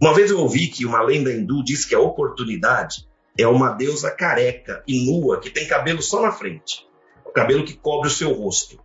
Uma 0.00 0.12
vez 0.12 0.30
eu 0.30 0.40
ouvi 0.40 0.68
que 0.68 0.84
uma 0.84 1.00
lenda 1.00 1.32
hindu 1.32 1.64
diz 1.64 1.84
que 1.86 1.94
a 1.94 2.00
oportunidade 2.00 3.08
é 3.38 3.46
uma 3.46 3.70
deusa 3.70 4.10
careca 4.10 4.82
e 4.86 5.06
nua 5.06 5.40
que 5.40 5.50
tem 5.50 5.66
cabelo 5.66 6.02
só 6.02 6.20
na 6.20 6.32
frente, 6.32 6.86
o 7.24 7.30
cabelo 7.30 7.64
que 7.64 7.74
cobre 7.74 8.08
o 8.08 8.12
seu 8.12 8.32
rosto. 8.32 8.78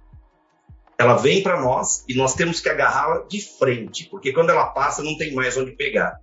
Ela 0.98 1.16
vem 1.16 1.44
para 1.44 1.60
nós 1.60 2.06
e 2.08 2.16
nós 2.16 2.34
temos 2.34 2.62
que 2.62 2.70
agarrá-la 2.70 3.26
de 3.28 3.42
frente, 3.42 4.08
porque 4.10 4.32
quando 4.32 4.52
ela 4.52 4.68
passa 4.68 5.04
não 5.04 5.18
tem 5.18 5.34
mais 5.34 5.58
onde 5.58 5.72
pegar. 5.72 6.18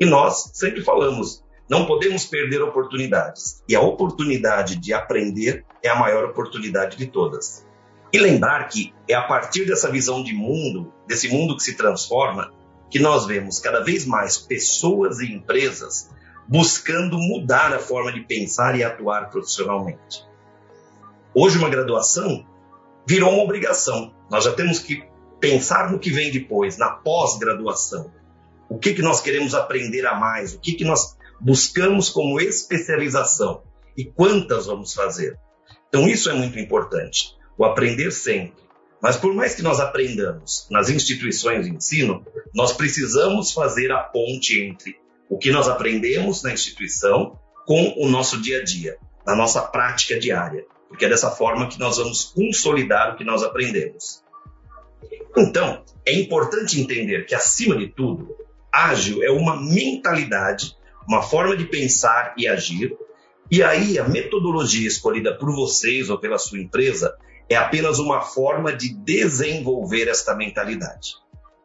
E 0.00 0.04
nós 0.04 0.50
sempre 0.54 0.82
falamos, 0.82 1.44
não 1.68 1.86
podemos 1.86 2.24
perder 2.24 2.62
oportunidades. 2.62 3.62
E 3.68 3.76
a 3.76 3.80
oportunidade 3.80 4.76
de 4.76 4.92
aprender 4.92 5.64
é 5.82 5.88
a 5.88 5.94
maior 5.94 6.24
oportunidade 6.24 6.96
de 6.96 7.06
todas. 7.06 7.64
E 8.12 8.18
lembrar 8.18 8.68
que 8.68 8.92
é 9.08 9.14
a 9.14 9.22
partir 9.22 9.66
dessa 9.66 9.90
visão 9.90 10.22
de 10.22 10.32
mundo, 10.32 10.92
desse 11.06 11.28
mundo 11.28 11.56
que 11.56 11.62
se 11.62 11.76
transforma, 11.76 12.52
que 12.94 13.00
nós 13.00 13.26
vemos 13.26 13.58
cada 13.58 13.80
vez 13.80 14.06
mais 14.06 14.38
pessoas 14.38 15.18
e 15.18 15.26
empresas 15.26 16.08
buscando 16.46 17.18
mudar 17.18 17.74
a 17.74 17.80
forma 17.80 18.12
de 18.12 18.20
pensar 18.20 18.78
e 18.78 18.84
atuar 18.84 19.30
profissionalmente. 19.30 20.24
Hoje, 21.34 21.58
uma 21.58 21.68
graduação 21.68 22.46
virou 23.04 23.32
uma 23.32 23.42
obrigação. 23.42 24.14
Nós 24.30 24.44
já 24.44 24.52
temos 24.52 24.78
que 24.78 25.02
pensar 25.40 25.90
no 25.90 25.98
que 25.98 26.08
vem 26.08 26.30
depois, 26.30 26.78
na 26.78 26.90
pós-graduação. 26.90 28.12
O 28.68 28.78
que, 28.78 28.94
que 28.94 29.02
nós 29.02 29.20
queremos 29.20 29.56
aprender 29.56 30.06
a 30.06 30.14
mais? 30.14 30.54
O 30.54 30.60
que, 30.60 30.74
que 30.74 30.84
nós 30.84 31.16
buscamos 31.40 32.10
como 32.10 32.40
especialização 32.40 33.64
e 33.98 34.04
quantas 34.04 34.66
vamos 34.66 34.94
fazer. 34.94 35.36
Então, 35.88 36.06
isso 36.06 36.30
é 36.30 36.32
muito 36.32 36.60
importante, 36.60 37.34
o 37.58 37.64
aprender 37.64 38.12
sempre. 38.12 38.62
Mas, 39.04 39.18
por 39.18 39.34
mais 39.34 39.54
que 39.54 39.60
nós 39.60 39.80
aprendamos 39.80 40.66
nas 40.70 40.88
instituições 40.88 41.66
de 41.66 41.74
ensino, 41.74 42.26
nós 42.54 42.72
precisamos 42.72 43.52
fazer 43.52 43.92
a 43.92 43.98
ponte 43.98 44.58
entre 44.58 44.96
o 45.28 45.36
que 45.36 45.50
nós 45.50 45.68
aprendemos 45.68 46.42
na 46.42 46.54
instituição 46.54 47.38
com 47.66 47.92
o 47.98 48.08
nosso 48.08 48.40
dia 48.40 48.60
a 48.60 48.64
dia, 48.64 48.96
na 49.26 49.36
nossa 49.36 49.60
prática 49.60 50.18
diária, 50.18 50.64
porque 50.88 51.04
é 51.04 51.08
dessa 51.10 51.30
forma 51.30 51.68
que 51.68 51.78
nós 51.78 51.98
vamos 51.98 52.24
consolidar 52.24 53.12
o 53.12 53.18
que 53.18 53.24
nós 53.24 53.42
aprendemos. 53.42 54.24
Então, 55.36 55.84
é 56.06 56.14
importante 56.18 56.80
entender 56.80 57.26
que, 57.26 57.34
acima 57.34 57.76
de 57.76 57.88
tudo, 57.88 58.34
ágil 58.72 59.22
é 59.22 59.30
uma 59.30 59.54
mentalidade 59.54 60.74
uma 61.06 61.20
forma 61.20 61.54
de 61.54 61.66
pensar 61.66 62.32
e 62.38 62.48
agir, 62.48 62.96
e 63.50 63.62
aí 63.62 63.98
a 63.98 64.08
metodologia 64.08 64.88
escolhida 64.88 65.36
por 65.36 65.54
vocês 65.54 66.08
ou 66.08 66.18
pela 66.18 66.38
sua 66.38 66.58
empresa 66.58 67.14
é 67.48 67.56
apenas 67.56 67.98
uma 67.98 68.20
forma 68.20 68.72
de 68.72 68.94
desenvolver 68.94 70.08
esta 70.08 70.34
mentalidade. 70.34 71.16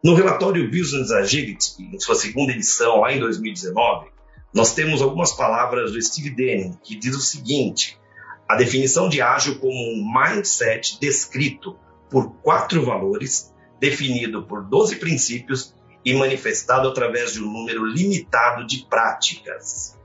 No 0.04 0.14
relatório 0.14 0.70
Business 0.70 1.12
Agility, 1.12 1.84
em 1.94 2.00
sua 2.00 2.16
segunda 2.16 2.54
edição, 2.54 3.02
lá 3.02 3.12
em 3.12 3.20
2019, 3.20 4.10
nós 4.54 4.74
temos 4.74 5.02
algumas 5.02 5.34
palavras 5.34 5.92
do 5.92 6.02
Steve 6.02 6.32
Denning, 6.32 6.78
que 6.84 6.96
diz 6.96 7.16
o 7.16 7.22
seguinte: 7.22 8.00
a 8.48 8.56
definição 8.56 9.10
de 9.10 9.22
ágil 9.22 9.60
como 9.60 9.74
um 9.74 10.12
mindset 10.12 11.00
descrito 11.00 11.78
por 12.10 12.32
quatro 12.42 12.84
valores, 12.84 13.54
definido 13.80 14.44
por 14.44 14.64
12 14.64 14.96
princípios 14.96 15.76
e 16.04 16.14
manifestado 16.14 16.88
através 16.88 17.34
de 17.34 17.44
um 17.44 17.52
número 17.52 17.86
limitado 17.86 18.66
de 18.66 18.86
práticas. 18.90 19.98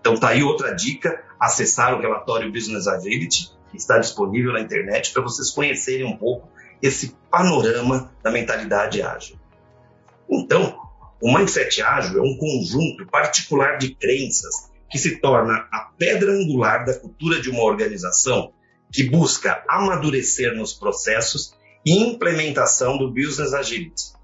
Então 0.00 0.16
tá 0.16 0.28
aí 0.28 0.42
outra 0.42 0.72
dica, 0.72 1.24
acessar 1.40 1.94
o 1.94 2.00
relatório 2.00 2.52
Business 2.52 2.86
Agility, 2.86 3.50
está 3.80 3.98
disponível 3.98 4.52
na 4.52 4.60
internet 4.60 5.12
para 5.12 5.22
vocês 5.22 5.50
conhecerem 5.50 6.04
um 6.06 6.16
pouco 6.16 6.48
esse 6.82 7.16
panorama 7.30 8.12
da 8.22 8.30
mentalidade 8.30 9.02
ágil. 9.02 9.38
Então, 10.28 10.78
o 11.20 11.32
mindset 11.32 11.82
ágil 11.82 12.18
é 12.18 12.22
um 12.22 12.36
conjunto 12.36 13.06
particular 13.06 13.78
de 13.78 13.94
crenças 13.94 14.70
que 14.90 14.98
se 14.98 15.20
torna 15.20 15.66
a 15.72 15.90
pedra 15.98 16.32
angular 16.32 16.84
da 16.84 16.94
cultura 16.94 17.40
de 17.40 17.50
uma 17.50 17.62
organização 17.62 18.52
que 18.92 19.04
busca 19.04 19.64
amadurecer 19.68 20.54
nos 20.54 20.72
processos 20.72 21.54
e 21.84 21.92
implementação 21.92 22.98
do 22.98 23.10
Business 23.10 23.52
Agility, 23.52 24.16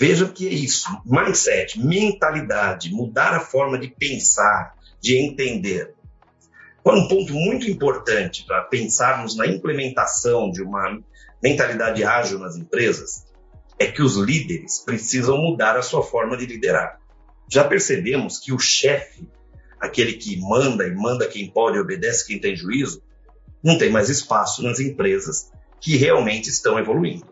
Veja 0.00 0.26
que 0.26 0.48
é 0.48 0.50
isso: 0.50 0.88
mindset, 1.04 1.78
mentalidade, 1.78 2.90
mudar 2.90 3.34
a 3.34 3.40
forma 3.40 3.78
de 3.78 3.88
pensar, 3.88 4.74
de 4.98 5.14
entender. 5.18 5.94
Um 6.84 7.08
ponto 7.08 7.32
muito 7.34 7.70
importante 7.70 8.44
para 8.46 8.62
pensarmos 8.62 9.36
na 9.36 9.46
implementação 9.46 10.50
de 10.50 10.62
uma 10.62 10.98
mentalidade 11.42 12.02
ágil 12.02 12.38
nas 12.38 12.56
empresas 12.56 13.26
é 13.78 13.86
que 13.86 14.02
os 14.02 14.16
líderes 14.16 14.80
precisam 14.84 15.38
mudar 15.38 15.76
a 15.76 15.82
sua 15.82 16.02
forma 16.02 16.36
de 16.36 16.46
liderar. 16.46 17.00
Já 17.50 17.64
percebemos 17.64 18.38
que 18.38 18.52
o 18.52 18.58
chefe, 18.58 19.28
aquele 19.80 20.14
que 20.14 20.38
manda 20.40 20.86
e 20.86 20.94
manda 20.94 21.26
quem 21.26 21.50
pode 21.50 21.78
e 21.78 21.80
obedece 21.80 22.26
quem 22.26 22.38
tem 22.38 22.54
juízo, 22.54 23.02
não 23.62 23.76
tem 23.76 23.90
mais 23.90 24.08
espaço 24.08 24.62
nas 24.62 24.80
empresas 24.80 25.50
que 25.80 25.96
realmente 25.96 26.48
estão 26.48 26.78
evoluindo. 26.78 27.26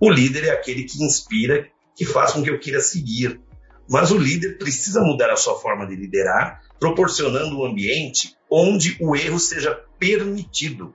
O 0.00 0.10
líder 0.10 0.44
é 0.44 0.50
aquele 0.50 0.84
que 0.84 1.02
inspira 1.02 1.68
que 1.96 2.04
faz 2.04 2.32
com 2.32 2.42
que 2.42 2.50
eu 2.50 2.58
queira 2.60 2.80
seguir. 2.80 3.40
Mas 3.88 4.10
o 4.10 4.18
líder 4.18 4.58
precisa 4.58 5.00
mudar 5.00 5.30
a 5.30 5.36
sua 5.36 5.58
forma 5.58 5.86
de 5.86 5.96
liderar, 5.96 6.62
proporcionando 6.78 7.58
um 7.58 7.64
ambiente 7.64 8.36
onde 8.50 8.96
o 9.00 9.16
erro 9.16 9.38
seja 9.38 9.74
permitido, 9.98 10.94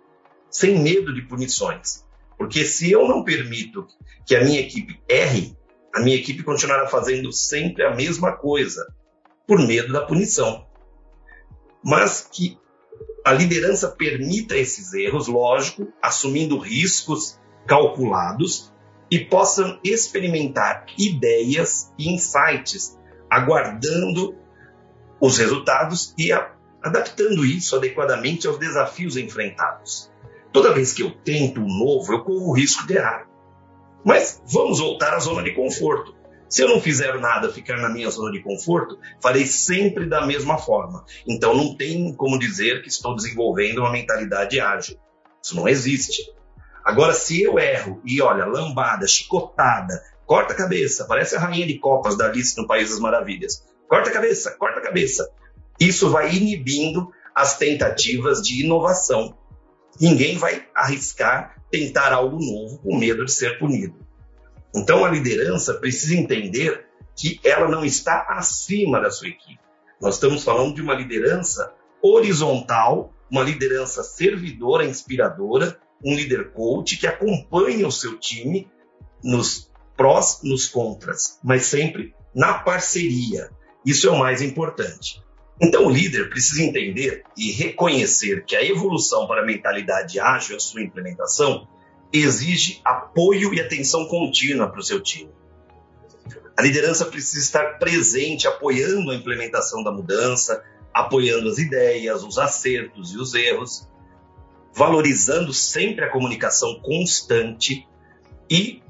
sem 0.50 0.80
medo 0.80 1.14
de 1.14 1.24
punições. 1.24 2.06
Porque 2.38 2.66
se 2.66 2.92
eu 2.92 3.08
não 3.08 3.24
permito 3.24 3.88
que 4.26 4.36
a 4.36 4.44
minha 4.44 4.60
equipe 4.60 5.02
erre, 5.08 5.58
a 5.94 6.02
minha 6.02 6.16
equipe 6.16 6.44
continuará 6.44 6.88
fazendo 6.88 7.32
sempre 7.32 7.84
a 7.84 7.96
mesma 7.96 8.34
coisa, 8.34 8.86
por 9.48 9.60
medo 9.60 9.92
da 9.92 10.06
punição. 10.06 10.66
Mas 11.84 12.28
que 12.32 12.58
a 13.26 13.34
liderança 13.34 13.90
permita 13.90 14.58
esses 14.58 14.94
erros, 14.94 15.28
lógico, 15.28 15.92
assumindo 16.02 16.58
riscos 16.58 17.40
calculados 17.66 18.73
e 19.14 19.24
possam 19.26 19.80
experimentar 19.84 20.88
ideias 20.98 21.94
e 22.00 22.12
insights, 22.12 22.98
aguardando 23.30 24.36
os 25.22 25.38
resultados 25.38 26.16
e 26.18 26.32
a, 26.32 26.52
adaptando 26.82 27.46
isso 27.46 27.76
adequadamente 27.76 28.48
aos 28.48 28.58
desafios 28.58 29.16
enfrentados. 29.16 30.12
Toda 30.52 30.74
vez 30.74 30.94
que 30.94 31.04
eu 31.04 31.12
tento 31.12 31.62
o 31.62 31.68
novo, 31.68 32.12
eu 32.12 32.24
corro 32.24 32.50
o 32.50 32.54
risco 32.54 32.88
de 32.88 32.96
errar. 32.96 33.28
Mas 34.04 34.42
vamos 34.48 34.80
voltar 34.80 35.14
à 35.14 35.20
zona 35.20 35.44
de 35.44 35.52
conforto. 35.52 36.16
Se 36.50 36.64
eu 36.64 36.70
não 36.70 36.82
fizer 36.82 37.20
nada, 37.20 37.54
ficar 37.54 37.78
na 37.78 37.90
minha 37.90 38.10
zona 38.10 38.32
de 38.32 38.42
conforto, 38.42 38.98
farei 39.22 39.46
sempre 39.46 40.08
da 40.08 40.26
mesma 40.26 40.58
forma. 40.58 41.06
Então 41.28 41.56
não 41.56 41.78
tem 41.78 42.16
como 42.16 42.40
dizer 42.40 42.82
que 42.82 42.88
estou 42.88 43.16
desenvolvendo 43.16 43.78
uma 43.78 43.92
mentalidade 43.92 44.60
ágil. 44.60 44.98
Isso 45.40 45.56
não 45.56 45.68
existe. 45.68 46.33
Agora, 46.84 47.14
se 47.14 47.42
eu 47.42 47.58
erro 47.58 48.02
e 48.06 48.22
olha, 48.22 48.46
lambada, 48.46 49.08
chicotada, 49.08 50.04
corta 50.26 50.54
a 50.54 50.58
cabeça, 50.58 51.06
parece 51.06 51.36
a 51.36 51.40
rainha 51.40 51.66
de 51.66 51.80
copas 51.80 52.18
da 52.18 52.26
Alice 52.26 52.58
no 52.58 52.68
País 52.68 52.90
das 52.90 53.00
Maravilhas. 53.00 53.64
Corta 53.88 54.10
a 54.10 54.14
cabeça, 54.14 54.52
corta 54.58 54.80
a 54.80 54.84
cabeça. 54.84 55.30
Isso 55.80 56.10
vai 56.10 56.36
inibindo 56.36 57.12
as 57.34 57.58
tentativas 57.58 58.42
de 58.42 58.64
inovação. 58.64 59.38
Ninguém 60.00 60.38
vai 60.38 60.68
arriscar 60.76 61.56
tentar 61.72 62.12
algo 62.14 62.38
novo 62.40 62.80
com 62.80 62.98
medo 62.98 63.26
de 63.26 63.32
ser 63.32 63.58
punido. 63.58 63.96
Então 64.76 65.06
a 65.06 65.10
liderança 65.10 65.76
precisa 65.76 66.16
entender 66.16 66.86
que 67.16 67.40
ela 67.44 67.68
não 67.68 67.86
está 67.86 68.26
acima 68.30 69.00
da 69.00 69.12
sua 69.12 69.28
equipe. 69.28 69.60
Nós 70.02 70.16
estamos 70.16 70.44
falando 70.44 70.76
de 70.76 70.82
uma 70.82 70.94
liderança 70.94 71.74
horizontal, 72.02 73.14
uma 73.32 73.44
liderança 73.44 74.04
servidora, 74.04 74.86
inspiradora, 74.86 75.80
um 76.04 76.16
líder 76.16 76.52
coach 76.52 76.98
que 76.98 77.08
acompanha 77.08 77.88
o 77.88 77.92
seu 77.92 78.18
time 78.18 78.70
nos 79.24 79.72
prós, 79.96 80.42
nos 80.44 80.68
contras, 80.68 81.40
mas 81.44 81.66
sempre 81.66 82.14
na 82.36 82.56
parceria. 82.56 83.50
Isso 83.86 84.08
é 84.08 84.12
o 84.12 84.20
mais 84.20 84.42
importante. 84.42 85.22
Então, 85.62 85.86
o 85.86 85.90
líder 85.90 86.30
precisa 86.30 86.64
entender 86.64 87.24
e 87.38 87.52
reconhecer 87.52 88.44
que 88.46 88.56
a 88.56 88.64
evolução 88.64 89.28
para 89.28 89.42
a 89.42 89.46
mentalidade 89.46 90.20
ágil, 90.20 90.56
a 90.56 90.60
sua 90.60 90.82
implementação, 90.82 91.68
exige 92.12 92.82
apoio 92.84 93.54
e 93.54 93.62
atenção 93.62 94.08
contínua 94.08 94.68
para 94.70 94.80
o 94.80 94.84
seu 94.84 95.02
time. 95.02 95.32
A 96.58 96.62
liderança 96.62 97.06
precisa 97.06 97.40
estar 97.40 97.80
presente, 97.80 98.48
apoiando 98.48 99.12
a 99.12 99.16
implementação 99.16 99.84
da 99.84 99.92
mudança, 99.92 100.64
apoiando 100.94 101.50
as 101.50 101.58
ideias, 101.58 102.24
os 102.24 102.38
acertos 102.38 103.14
e 103.14 103.18
os 103.18 103.34
erros, 103.34 103.88
valorizando 104.74 105.54
sempre 105.54 106.06
a 106.06 106.10
comunicação 106.10 106.80
constante 106.82 107.88
e 108.50 108.82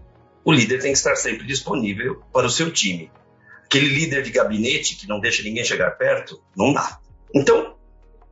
o 0.45 0.51
líder 0.51 0.81
tem 0.81 0.91
que 0.91 0.97
estar 0.97 1.15
sempre 1.15 1.45
disponível 1.45 2.21
para 2.31 2.47
o 2.47 2.49
seu 2.49 2.71
time 2.71 3.11
aquele 3.73 3.87
líder 3.87 4.21
de 4.21 4.29
gabinete 4.29 4.95
que 4.95 5.07
não 5.07 5.19
deixa 5.19 5.41
ninguém 5.41 5.65
chegar 5.65 5.89
perto, 5.91 6.39
não 6.55 6.73
dá. 6.73 6.99
Então, 7.33 7.75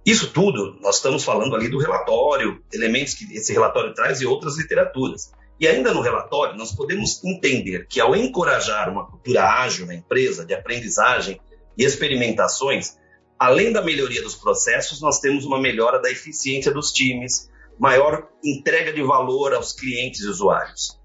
isso 0.05 0.31
tudo, 0.31 0.77
nós 0.81 0.97
estamos 0.97 1.23
falando 1.23 1.55
ali 1.55 1.67
do 1.67 1.79
relatório, 1.79 2.63
elementos 2.71 3.15
que 3.15 3.25
esse 3.35 3.51
relatório 3.51 3.93
traz 3.95 4.21
e 4.21 4.25
outras 4.25 4.57
literaturas. 4.57 5.31
E 5.59 5.67
ainda 5.67 5.93
no 5.93 6.01
relatório, 6.01 6.55
nós 6.55 6.71
podemos 6.71 7.23
entender 7.23 7.87
que 7.87 7.99
ao 7.99 8.15
encorajar 8.15 8.89
uma 8.89 9.07
cultura 9.07 9.43
ágil 9.43 9.87
na 9.87 9.95
empresa, 9.95 10.45
de 10.45 10.53
aprendizagem 10.53 11.41
e 11.75 11.83
experimentações, 11.83 12.97
além 13.41 13.73
da 13.73 13.81
melhoria 13.81 14.21
dos 14.21 14.35
processos, 14.35 15.01
nós 15.01 15.19
temos 15.19 15.45
uma 15.45 15.59
melhora 15.59 15.99
da 15.99 16.11
eficiência 16.11 16.71
dos 16.71 16.91
times, 16.91 17.49
maior 17.79 18.29
entrega 18.43 18.93
de 18.93 19.01
valor 19.01 19.53
aos 19.53 19.73
clientes 19.73 20.21
e 20.21 20.27
usuários. 20.27 20.99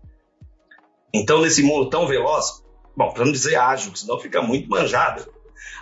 Então, 1.15 1.41
nesse 1.41 1.63
mundo 1.63 1.89
tão 1.89 2.07
veloz, 2.07 2.67
Bom, 2.97 3.13
para 3.13 3.27
não 3.27 3.33
dizer 3.33 3.57
ágil, 3.57 3.95
senão 3.95 4.19
fica 4.19 4.41
muito 4.41 4.71
manjado. 4.71 5.31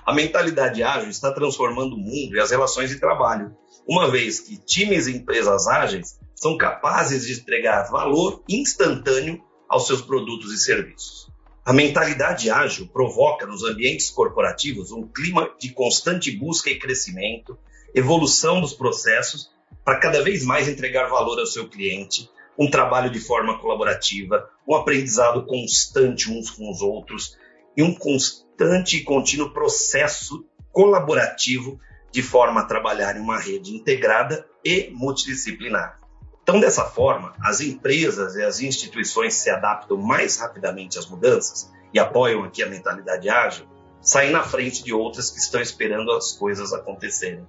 A 0.04 0.12
mentalidade 0.12 0.82
ágil 0.82 1.08
está 1.08 1.32
transformando 1.32 1.94
o 1.94 1.98
mundo 1.98 2.34
e 2.34 2.40
as 2.40 2.50
relações 2.50 2.90
de 2.90 2.98
trabalho, 2.98 3.56
uma 3.88 4.10
vez 4.10 4.40
que 4.40 4.56
times 4.56 5.06
e 5.06 5.16
empresas 5.16 5.68
ágeis 5.68 6.18
são 6.34 6.58
capazes 6.58 7.24
de 7.24 7.40
entregar 7.40 7.88
valor 7.90 8.42
instantâneo 8.48 9.40
aos 9.68 9.86
seus 9.86 10.02
produtos 10.02 10.52
e 10.52 10.58
serviços. 10.58 11.30
A 11.64 11.72
mentalidade 11.72 12.50
ágil 12.50 12.86
provoca 12.88 13.46
nos 13.46 13.64
ambientes 13.64 14.10
corporativos 14.10 14.92
um 14.92 15.08
clima 15.08 15.50
de 15.58 15.72
constante 15.72 16.30
busca 16.30 16.68
e 16.68 16.78
crescimento, 16.78 17.58
evolução 17.94 18.60
dos 18.60 18.74
processos 18.74 19.50
para 19.82 19.98
cada 19.98 20.22
vez 20.22 20.44
mais 20.44 20.68
entregar 20.68 21.08
valor 21.08 21.38
ao 21.38 21.46
seu 21.46 21.66
cliente, 21.66 22.30
um 22.58 22.68
trabalho 22.68 23.10
de 23.10 23.18
forma 23.18 23.58
colaborativa, 23.58 24.46
um 24.68 24.74
aprendizado 24.74 25.46
constante 25.46 26.30
uns 26.30 26.50
com 26.50 26.70
os 26.70 26.82
outros 26.82 27.38
e 27.74 27.82
um 27.82 27.94
constante 27.94 28.98
e 28.98 29.02
contínuo 29.02 29.50
processo 29.50 30.44
colaborativo 30.70 31.80
de 32.12 32.22
forma 32.22 32.60
a 32.60 32.66
trabalhar 32.66 33.16
em 33.16 33.20
uma 33.20 33.40
rede 33.40 33.74
integrada 33.74 34.46
e 34.62 34.90
multidisciplinar. 34.92 36.03
Então, 36.44 36.60
dessa 36.60 36.84
forma, 36.84 37.34
as 37.42 37.62
empresas 37.62 38.36
e 38.36 38.42
as 38.42 38.60
instituições 38.60 39.32
se 39.32 39.48
adaptam 39.48 39.96
mais 39.96 40.36
rapidamente 40.36 40.98
às 40.98 41.06
mudanças 41.06 41.72
e 41.92 41.98
apoiam 41.98 42.44
aqui 42.44 42.62
a 42.62 42.68
mentalidade 42.68 43.30
ágil, 43.30 43.66
saem 43.98 44.30
na 44.30 44.42
frente 44.42 44.84
de 44.84 44.92
outras 44.92 45.30
que 45.30 45.38
estão 45.38 45.62
esperando 45.62 46.12
as 46.12 46.32
coisas 46.32 46.74
acontecerem. 46.74 47.46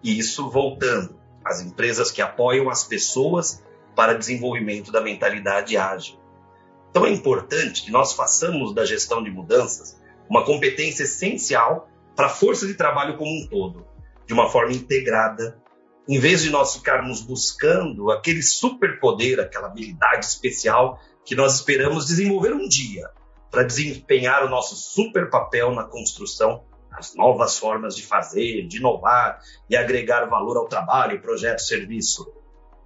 E 0.00 0.16
isso 0.16 0.48
voltando, 0.48 1.18
as 1.44 1.60
empresas 1.60 2.12
que 2.12 2.22
apoiam 2.22 2.70
as 2.70 2.84
pessoas 2.84 3.60
para 3.96 4.14
desenvolvimento 4.14 4.92
da 4.92 5.00
mentalidade 5.00 5.76
ágil. 5.76 6.16
Então 6.90 7.04
é 7.04 7.10
importante 7.10 7.82
que 7.82 7.90
nós 7.90 8.12
façamos 8.12 8.72
da 8.72 8.84
gestão 8.84 9.24
de 9.24 9.30
mudanças 9.30 10.00
uma 10.30 10.44
competência 10.44 11.02
essencial 11.02 11.88
para 12.14 12.26
a 12.26 12.30
força 12.30 12.64
de 12.64 12.74
trabalho 12.74 13.18
como 13.18 13.30
um 13.30 13.48
todo, 13.48 13.84
de 14.24 14.32
uma 14.32 14.48
forma 14.48 14.72
integrada, 14.72 15.60
em 16.08 16.18
vez 16.18 16.42
de 16.42 16.50
nós 16.50 16.74
ficarmos 16.74 17.22
buscando 17.22 18.10
aquele 18.10 18.42
superpoder, 18.42 19.40
aquela 19.40 19.68
habilidade 19.68 20.26
especial 20.26 21.00
que 21.24 21.34
nós 21.34 21.54
esperamos 21.54 22.06
desenvolver 22.06 22.52
um 22.52 22.68
dia 22.68 23.08
para 23.50 23.62
desempenhar 23.62 24.44
o 24.44 24.50
nosso 24.50 24.76
super 24.76 25.30
papel 25.30 25.72
na 25.72 25.84
construção 25.84 26.64
das 26.90 27.14
novas 27.14 27.58
formas 27.58 27.96
de 27.96 28.02
fazer, 28.02 28.66
de 28.66 28.78
inovar 28.78 29.40
e 29.68 29.76
agregar 29.76 30.26
valor 30.26 30.56
ao 30.56 30.68
trabalho, 30.68 31.20
projeto, 31.20 31.60
serviço. 31.60 32.32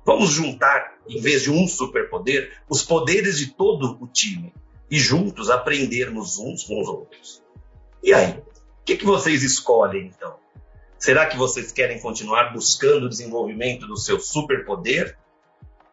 Vamos 0.06 0.30
juntar, 0.30 0.94
em 1.08 1.20
vez 1.20 1.42
de 1.42 1.50
um 1.50 1.66
superpoder, 1.66 2.56
os 2.68 2.82
poderes 2.82 3.38
de 3.38 3.48
todo 3.54 3.98
o 4.00 4.06
time 4.06 4.54
e 4.90 4.98
juntos 4.98 5.50
aprendermos 5.50 6.38
uns 6.38 6.64
com 6.64 6.80
os 6.80 6.88
outros. 6.88 7.42
E 8.02 8.14
aí? 8.14 8.32
O 8.32 8.84
que, 8.84 8.96
que 8.96 9.04
vocês 9.04 9.42
escolhem 9.42 10.06
então? 10.06 10.36
Será 10.98 11.26
que 11.26 11.36
vocês 11.36 11.70
querem 11.70 12.00
continuar 12.00 12.52
buscando 12.52 13.06
o 13.06 13.08
desenvolvimento 13.08 13.86
do 13.86 13.96
seu 13.96 14.18
superpoder? 14.18 15.16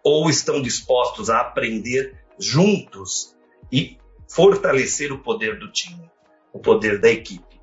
Ou 0.04 0.30
estão 0.30 0.62
dispostos 0.62 1.30
a 1.30 1.40
aprender 1.40 2.18
juntos 2.40 3.36
e 3.72 3.98
fortalecer 4.28 5.12
o 5.12 5.20
poder 5.20 5.60
do 5.60 5.72
time, 5.72 6.10
o 6.52 6.60
poder 6.60 7.00
da 7.00 7.10
equipe? 7.10 7.62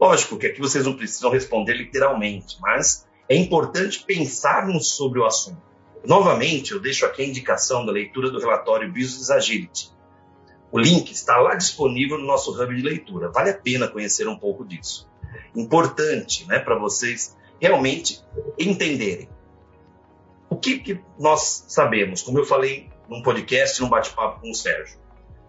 Lógico 0.00 0.38
que 0.38 0.46
aqui 0.46 0.60
vocês 0.60 0.84
não 0.84 0.96
precisam 0.96 1.30
responder 1.30 1.74
literalmente, 1.74 2.56
mas 2.60 3.06
é 3.28 3.34
importante 3.34 4.04
pensarmos 4.04 4.92
sobre 4.92 5.18
o 5.18 5.24
assunto. 5.24 5.60
Novamente, 6.04 6.72
eu 6.72 6.80
deixo 6.80 7.04
aqui 7.04 7.22
a 7.22 7.26
indicação 7.26 7.84
da 7.84 7.90
leitura 7.90 8.30
do 8.30 8.38
relatório 8.38 8.92
Business 8.92 9.30
Agility. 9.30 9.90
O 10.70 10.78
link 10.78 11.10
está 11.10 11.38
lá 11.38 11.54
disponível 11.54 12.18
no 12.18 12.26
nosso 12.26 12.52
hub 12.52 12.74
de 12.74 12.82
leitura. 12.82 13.30
Vale 13.30 13.50
a 13.50 13.58
pena 13.58 13.88
conhecer 13.88 14.28
um 14.28 14.38
pouco 14.38 14.64
disso. 14.64 15.08
Importante 15.54 16.46
né, 16.46 16.58
para 16.58 16.78
vocês 16.78 17.36
realmente 17.60 18.22
entenderem. 18.58 19.28
O 20.50 20.56
que, 20.56 20.78
que 20.78 21.00
nós 21.18 21.64
sabemos? 21.68 22.22
Como 22.22 22.38
eu 22.38 22.44
falei 22.44 22.88
num 23.08 23.22
podcast, 23.22 23.80
num 23.80 23.88
bate-papo 23.88 24.40
com 24.40 24.50
o 24.50 24.54
Sérgio. 24.54 24.98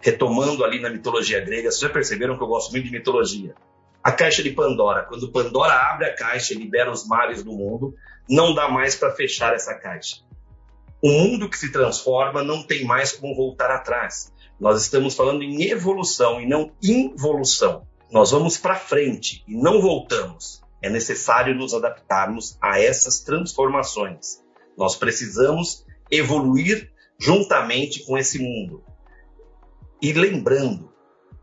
Retomando 0.00 0.64
ali 0.64 0.80
na 0.80 0.88
mitologia 0.88 1.40
grega, 1.40 1.70
vocês 1.70 1.80
já 1.80 1.88
perceberam 1.88 2.36
que 2.36 2.42
eu 2.42 2.46
gosto 2.46 2.70
muito 2.70 2.86
de 2.86 2.90
mitologia. 2.90 3.54
A 4.02 4.10
caixa 4.10 4.42
de 4.42 4.50
Pandora. 4.50 5.02
Quando 5.02 5.30
Pandora 5.30 5.74
abre 5.74 6.06
a 6.06 6.14
caixa 6.14 6.54
e 6.54 6.56
libera 6.56 6.90
os 6.90 7.06
males 7.06 7.42
do 7.42 7.52
mundo, 7.52 7.94
não 8.28 8.54
dá 8.54 8.68
mais 8.68 8.94
para 8.94 9.12
fechar 9.12 9.54
essa 9.54 9.74
caixa. 9.74 10.22
O 11.02 11.10
mundo 11.10 11.48
que 11.48 11.58
se 11.58 11.70
transforma 11.70 12.42
não 12.42 12.62
tem 12.62 12.84
mais 12.84 13.12
como 13.12 13.34
voltar 13.34 13.70
atrás. 13.70 14.32
Nós 14.58 14.82
estamos 14.82 15.14
falando 15.14 15.42
em 15.42 15.62
evolução 15.70 16.40
e 16.40 16.46
não 16.46 16.72
involução. 16.82 17.86
Nós 18.10 18.32
vamos 18.32 18.58
para 18.58 18.74
frente 18.74 19.44
e 19.46 19.54
não 19.54 19.80
voltamos. 19.80 20.62
É 20.82 20.90
necessário 20.90 21.54
nos 21.54 21.74
adaptarmos 21.74 22.56
a 22.60 22.80
essas 22.80 23.20
transformações. 23.20 24.42
Nós 24.76 24.96
precisamos 24.96 25.84
evoluir 26.10 26.90
juntamente 27.18 28.04
com 28.04 28.18
esse 28.18 28.38
mundo. 28.38 28.82
E 30.02 30.12
lembrando 30.12 30.92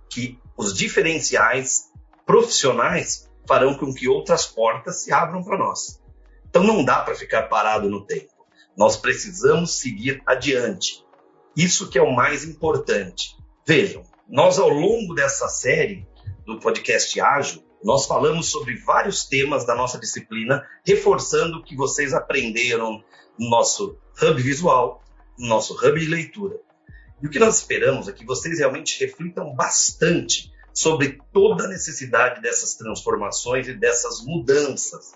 que 0.09 0.39
os 0.57 0.73
diferenciais 0.73 1.91
profissionais 2.25 3.29
farão 3.47 3.75
com 3.75 3.93
que 3.93 4.09
outras 4.09 4.45
portas 4.45 5.03
se 5.03 5.13
abram 5.13 5.43
para 5.43 5.57
nós. 5.57 6.01
Então 6.49 6.63
não 6.63 6.83
dá 6.83 7.01
para 7.01 7.15
ficar 7.15 7.43
parado 7.43 7.89
no 7.89 8.05
tempo. 8.05 8.33
Nós 8.75 8.97
precisamos 8.97 9.75
seguir 9.79 10.21
adiante. 10.25 11.05
Isso 11.55 11.89
que 11.89 11.97
é 11.97 12.01
o 12.01 12.13
mais 12.13 12.43
importante. 12.43 13.35
Vejam, 13.65 14.03
nós 14.27 14.57
ao 14.59 14.69
longo 14.69 15.13
dessa 15.13 15.47
série 15.47 16.06
do 16.47 16.57
podcast 16.61 17.19
Ágil, 17.19 17.61
nós 17.83 18.07
falamos 18.07 18.49
sobre 18.49 18.77
vários 18.77 19.25
temas 19.25 19.65
da 19.65 19.75
nossa 19.75 19.99
disciplina, 19.99 20.65
reforçando 20.85 21.57
o 21.57 21.63
que 21.63 21.75
vocês 21.75 22.13
aprenderam 22.13 23.03
no 23.37 23.49
nosso 23.49 23.99
hub 24.21 24.41
visual, 24.41 25.03
no 25.37 25.45
nosso 25.45 25.73
hub 25.73 25.99
de 25.99 26.07
leitura. 26.07 26.57
E 27.21 27.27
o 27.27 27.29
que 27.29 27.37
nós 27.37 27.57
esperamos 27.57 28.07
é 28.07 28.13
que 28.13 28.25
vocês 28.25 28.59
realmente 28.59 28.97
reflitam 29.03 29.53
bastante 29.53 30.49
sobre 30.73 31.19
toda 31.33 31.65
a 31.65 31.67
necessidade 31.67 32.41
dessas 32.41 32.75
transformações 32.75 33.67
e 33.67 33.73
dessas 33.73 34.23
mudanças, 34.23 35.11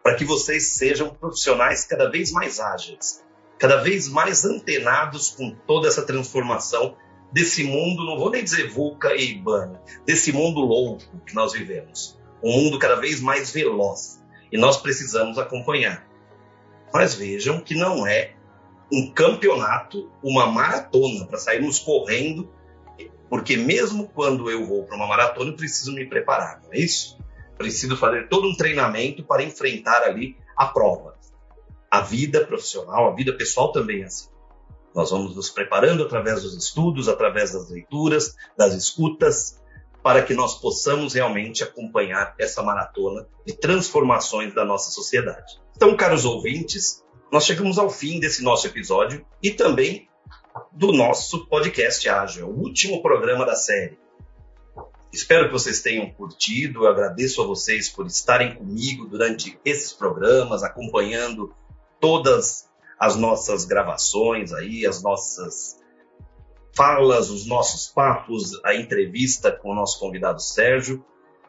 para 0.00 0.14
que 0.14 0.24
vocês 0.24 0.76
sejam 0.76 1.12
profissionais 1.12 1.84
cada 1.84 2.08
vez 2.08 2.30
mais 2.30 2.60
ágeis, 2.60 3.24
cada 3.58 3.78
vez 3.82 4.06
mais 4.06 4.44
antenados 4.44 5.30
com 5.30 5.50
toda 5.66 5.88
essa 5.88 6.02
transformação 6.02 6.96
desse 7.32 7.64
mundo, 7.64 8.04
não 8.04 8.18
vou 8.18 8.30
nem 8.30 8.42
dizer 8.42 8.68
vulca 8.68 9.14
e 9.14 9.32
ibana, 9.32 9.80
desse 10.04 10.32
mundo 10.32 10.60
louco 10.60 11.04
que 11.26 11.34
nós 11.34 11.52
vivemos. 11.52 12.18
Um 12.42 12.52
mundo 12.52 12.78
cada 12.78 12.96
vez 12.96 13.20
mais 13.20 13.50
veloz. 13.50 14.22
E 14.50 14.56
nós 14.56 14.78
precisamos 14.78 15.38
acompanhar. 15.38 16.06
Mas 16.92 17.14
vejam 17.14 17.60
que 17.60 17.74
não 17.74 18.06
é 18.06 18.34
um 18.90 19.10
campeonato, 19.10 20.10
uma 20.22 20.46
maratona, 20.46 21.26
para 21.26 21.38
sairmos 21.38 21.78
correndo, 21.78 22.50
porque 23.28 23.56
mesmo 23.56 24.08
quando 24.08 24.50
eu 24.50 24.64
vou 24.64 24.84
para 24.84 24.96
uma 24.96 25.06
maratona, 25.06 25.50
eu 25.50 25.56
preciso 25.56 25.92
me 25.92 26.06
preparar, 26.06 26.62
não 26.62 26.72
é 26.72 26.78
isso? 26.78 27.18
Preciso 27.58 27.96
fazer 27.96 28.28
todo 28.28 28.48
um 28.48 28.56
treinamento 28.56 29.22
para 29.22 29.42
enfrentar 29.42 30.02
ali 30.02 30.36
a 30.56 30.66
prova. 30.66 31.18
A 31.90 32.00
vida 32.00 32.46
profissional, 32.46 33.10
a 33.10 33.14
vida 33.14 33.34
pessoal 33.34 33.72
também 33.72 34.02
é 34.02 34.06
assim. 34.06 34.28
Nós 34.94 35.10
vamos 35.10 35.34
nos 35.36 35.50
preparando 35.50 36.02
através 36.02 36.42
dos 36.42 36.54
estudos, 36.54 37.08
através 37.08 37.52
das 37.52 37.70
leituras, 37.70 38.34
das 38.56 38.74
escutas, 38.74 39.60
para 40.02 40.22
que 40.22 40.34
nós 40.34 40.54
possamos 40.54 41.14
realmente 41.14 41.62
acompanhar 41.62 42.34
essa 42.38 42.62
maratona 42.62 43.26
de 43.46 43.52
transformações 43.54 44.54
da 44.54 44.64
nossa 44.64 44.90
sociedade. 44.90 45.60
Então, 45.76 45.96
caros 45.96 46.24
ouvintes, 46.24 47.04
nós 47.30 47.44
chegamos 47.44 47.78
ao 47.78 47.90
fim 47.90 48.18
desse 48.18 48.42
nosso 48.42 48.66
episódio 48.66 49.24
e 49.42 49.50
também 49.50 50.08
do 50.72 50.92
nosso 50.92 51.46
podcast 51.46 52.08
Ágil, 52.08 52.48
o 52.48 52.58
último 52.58 53.02
programa 53.02 53.44
da 53.44 53.54
série. 53.54 53.98
Espero 55.12 55.46
que 55.46 55.52
vocês 55.52 55.80
tenham 55.80 56.10
curtido. 56.10 56.84
Eu 56.84 56.88
agradeço 56.88 57.42
a 57.42 57.46
vocês 57.46 57.88
por 57.88 58.06
estarem 58.06 58.54
comigo 58.54 59.06
durante 59.06 59.58
esses 59.64 59.92
programas, 59.92 60.62
acompanhando 60.62 61.54
todas 62.00 62.67
as 62.98 63.16
nossas 63.16 63.64
gravações 63.64 64.52
aí, 64.52 64.86
as 64.86 65.02
nossas 65.02 65.78
falas, 66.74 67.30
os 67.30 67.46
nossos 67.46 67.88
papos, 67.88 68.60
a 68.64 68.74
entrevista 68.74 69.52
com 69.52 69.70
o 69.70 69.74
nosso 69.74 69.98
convidado 69.98 70.40
Sérgio. 70.40 71.04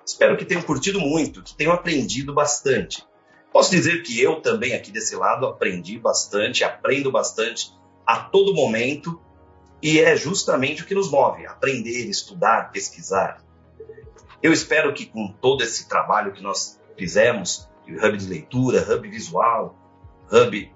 Espero 0.05 0.37
que 0.37 0.45
tenham 0.45 0.61
curtido 0.61 0.99
muito, 0.99 1.43
que 1.43 1.55
tenham 1.55 1.73
aprendido 1.73 2.33
bastante. 2.33 3.05
Posso 3.51 3.71
dizer 3.71 4.03
que 4.03 4.21
eu 4.21 4.41
também 4.41 4.73
aqui 4.73 4.91
desse 4.91 5.15
lado 5.15 5.45
aprendi 5.45 5.97
bastante, 5.97 6.63
aprendo 6.63 7.11
bastante 7.11 7.71
a 8.05 8.19
todo 8.19 8.53
momento 8.53 9.19
e 9.81 9.99
é 9.99 10.15
justamente 10.15 10.83
o 10.83 10.85
que 10.85 10.95
nos 10.95 11.09
move, 11.09 11.45
aprender, 11.45 12.07
estudar, 12.09 12.71
pesquisar. 12.71 13.43
Eu 14.41 14.53
espero 14.53 14.93
que 14.93 15.05
com 15.05 15.31
todo 15.31 15.63
esse 15.63 15.87
trabalho 15.87 16.31
que 16.31 16.41
nós 16.41 16.79
fizemos, 16.97 17.69
hub 17.87 18.17
de 18.17 18.27
leitura, 18.27 18.81
hub 18.93 19.07
visual, 19.09 19.75
hub 20.31 20.71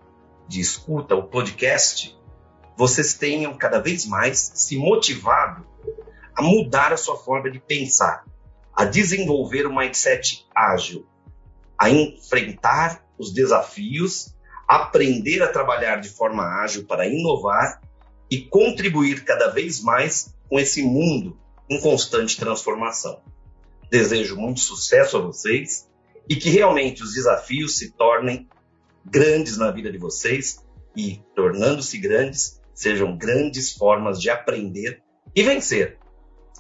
de 0.48 0.60
escuta, 0.60 1.16
o 1.16 1.24
podcast, 1.24 2.18
vocês 2.76 3.14
tenham 3.14 3.58
cada 3.58 3.80
vez 3.80 4.06
mais 4.06 4.52
se 4.56 4.78
motivado 4.78 5.66
a 6.36 6.42
mudar 6.42 6.92
a 6.92 6.98
sua 6.98 7.18
forma 7.18 7.50
de 7.50 7.60
pensar, 7.60 8.26
a 8.74 8.86
desenvolver 8.86 9.68
um 9.68 9.76
mindset 9.76 10.48
ágil, 10.56 11.06
a 11.78 11.90
enfrentar 11.90 13.06
os 13.18 13.32
desafios, 13.32 14.36
aprender 14.68 15.44
a 15.44 15.52
trabalhar 15.52 15.98
de 15.98 16.10
forma 16.10 16.44
ágil 16.64 16.86
para 16.86 17.08
inovar 17.08 17.82
e 18.30 18.42
contribuir 18.42 19.24
cada 19.24 19.50
vez 19.50 19.82
mais 19.82 20.34
com 20.50 20.60
esse 20.60 20.82
mundo 20.82 21.38
em 21.70 21.80
constante 21.80 22.38
transformação. 22.38 23.22
Desejo 23.90 24.36
muito 24.36 24.60
sucesso 24.60 25.18
a 25.18 25.22
vocês 25.22 25.88
e 26.28 26.36
que 26.36 26.50
realmente 26.50 27.04
os 27.04 27.14
desafios 27.14 27.78
se 27.78 27.92
tornem 27.92 28.48
grandes 29.06 29.58
na 29.58 29.72
vida 29.72 29.92
de 29.92 29.98
vocês 29.98 30.64
e, 30.96 31.22
tornando-se 31.36 31.98
grandes, 31.98 32.62
sejam 32.74 33.18
grandes 33.18 33.72
formas 33.74 34.22
de 34.22 34.30
aprender 34.30 35.02
e 35.36 35.44
vencer. 35.44 35.98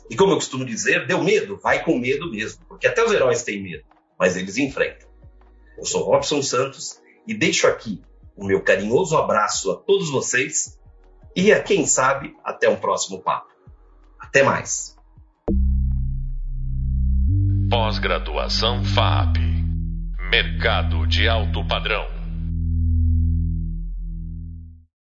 E 0.09 0.15
como 0.15 0.31
eu 0.31 0.37
costumo 0.37 0.65
dizer, 0.65 1.07
deu 1.07 1.23
medo, 1.23 1.57
vai 1.57 1.83
com 1.83 1.97
medo 1.97 2.29
mesmo, 2.29 2.63
porque 2.67 2.87
até 2.87 3.03
os 3.03 3.11
heróis 3.11 3.43
têm 3.43 3.61
medo, 3.61 3.83
mas 4.19 4.35
eles 4.35 4.57
enfrentam. 4.57 5.07
Eu 5.77 5.85
sou 5.85 6.03
Robson 6.03 6.41
Santos 6.41 7.01
e 7.27 7.33
deixo 7.33 7.67
aqui 7.67 8.01
o 8.35 8.45
meu 8.45 8.61
carinhoso 8.61 9.17
abraço 9.17 9.71
a 9.71 9.75
todos 9.75 10.09
vocês 10.09 10.79
e 11.35 11.51
a 11.51 11.61
quem 11.61 11.85
sabe 11.85 12.35
até 12.43 12.69
um 12.69 12.75
próximo 12.75 13.21
papo. 13.21 13.51
Até 14.19 14.43
mais. 14.43 14.95
Pós-graduação 17.69 18.83
FAP 18.83 19.37
Mercado 20.29 21.05
de 21.05 21.27
alto 21.27 21.65
padrão. 21.67 22.12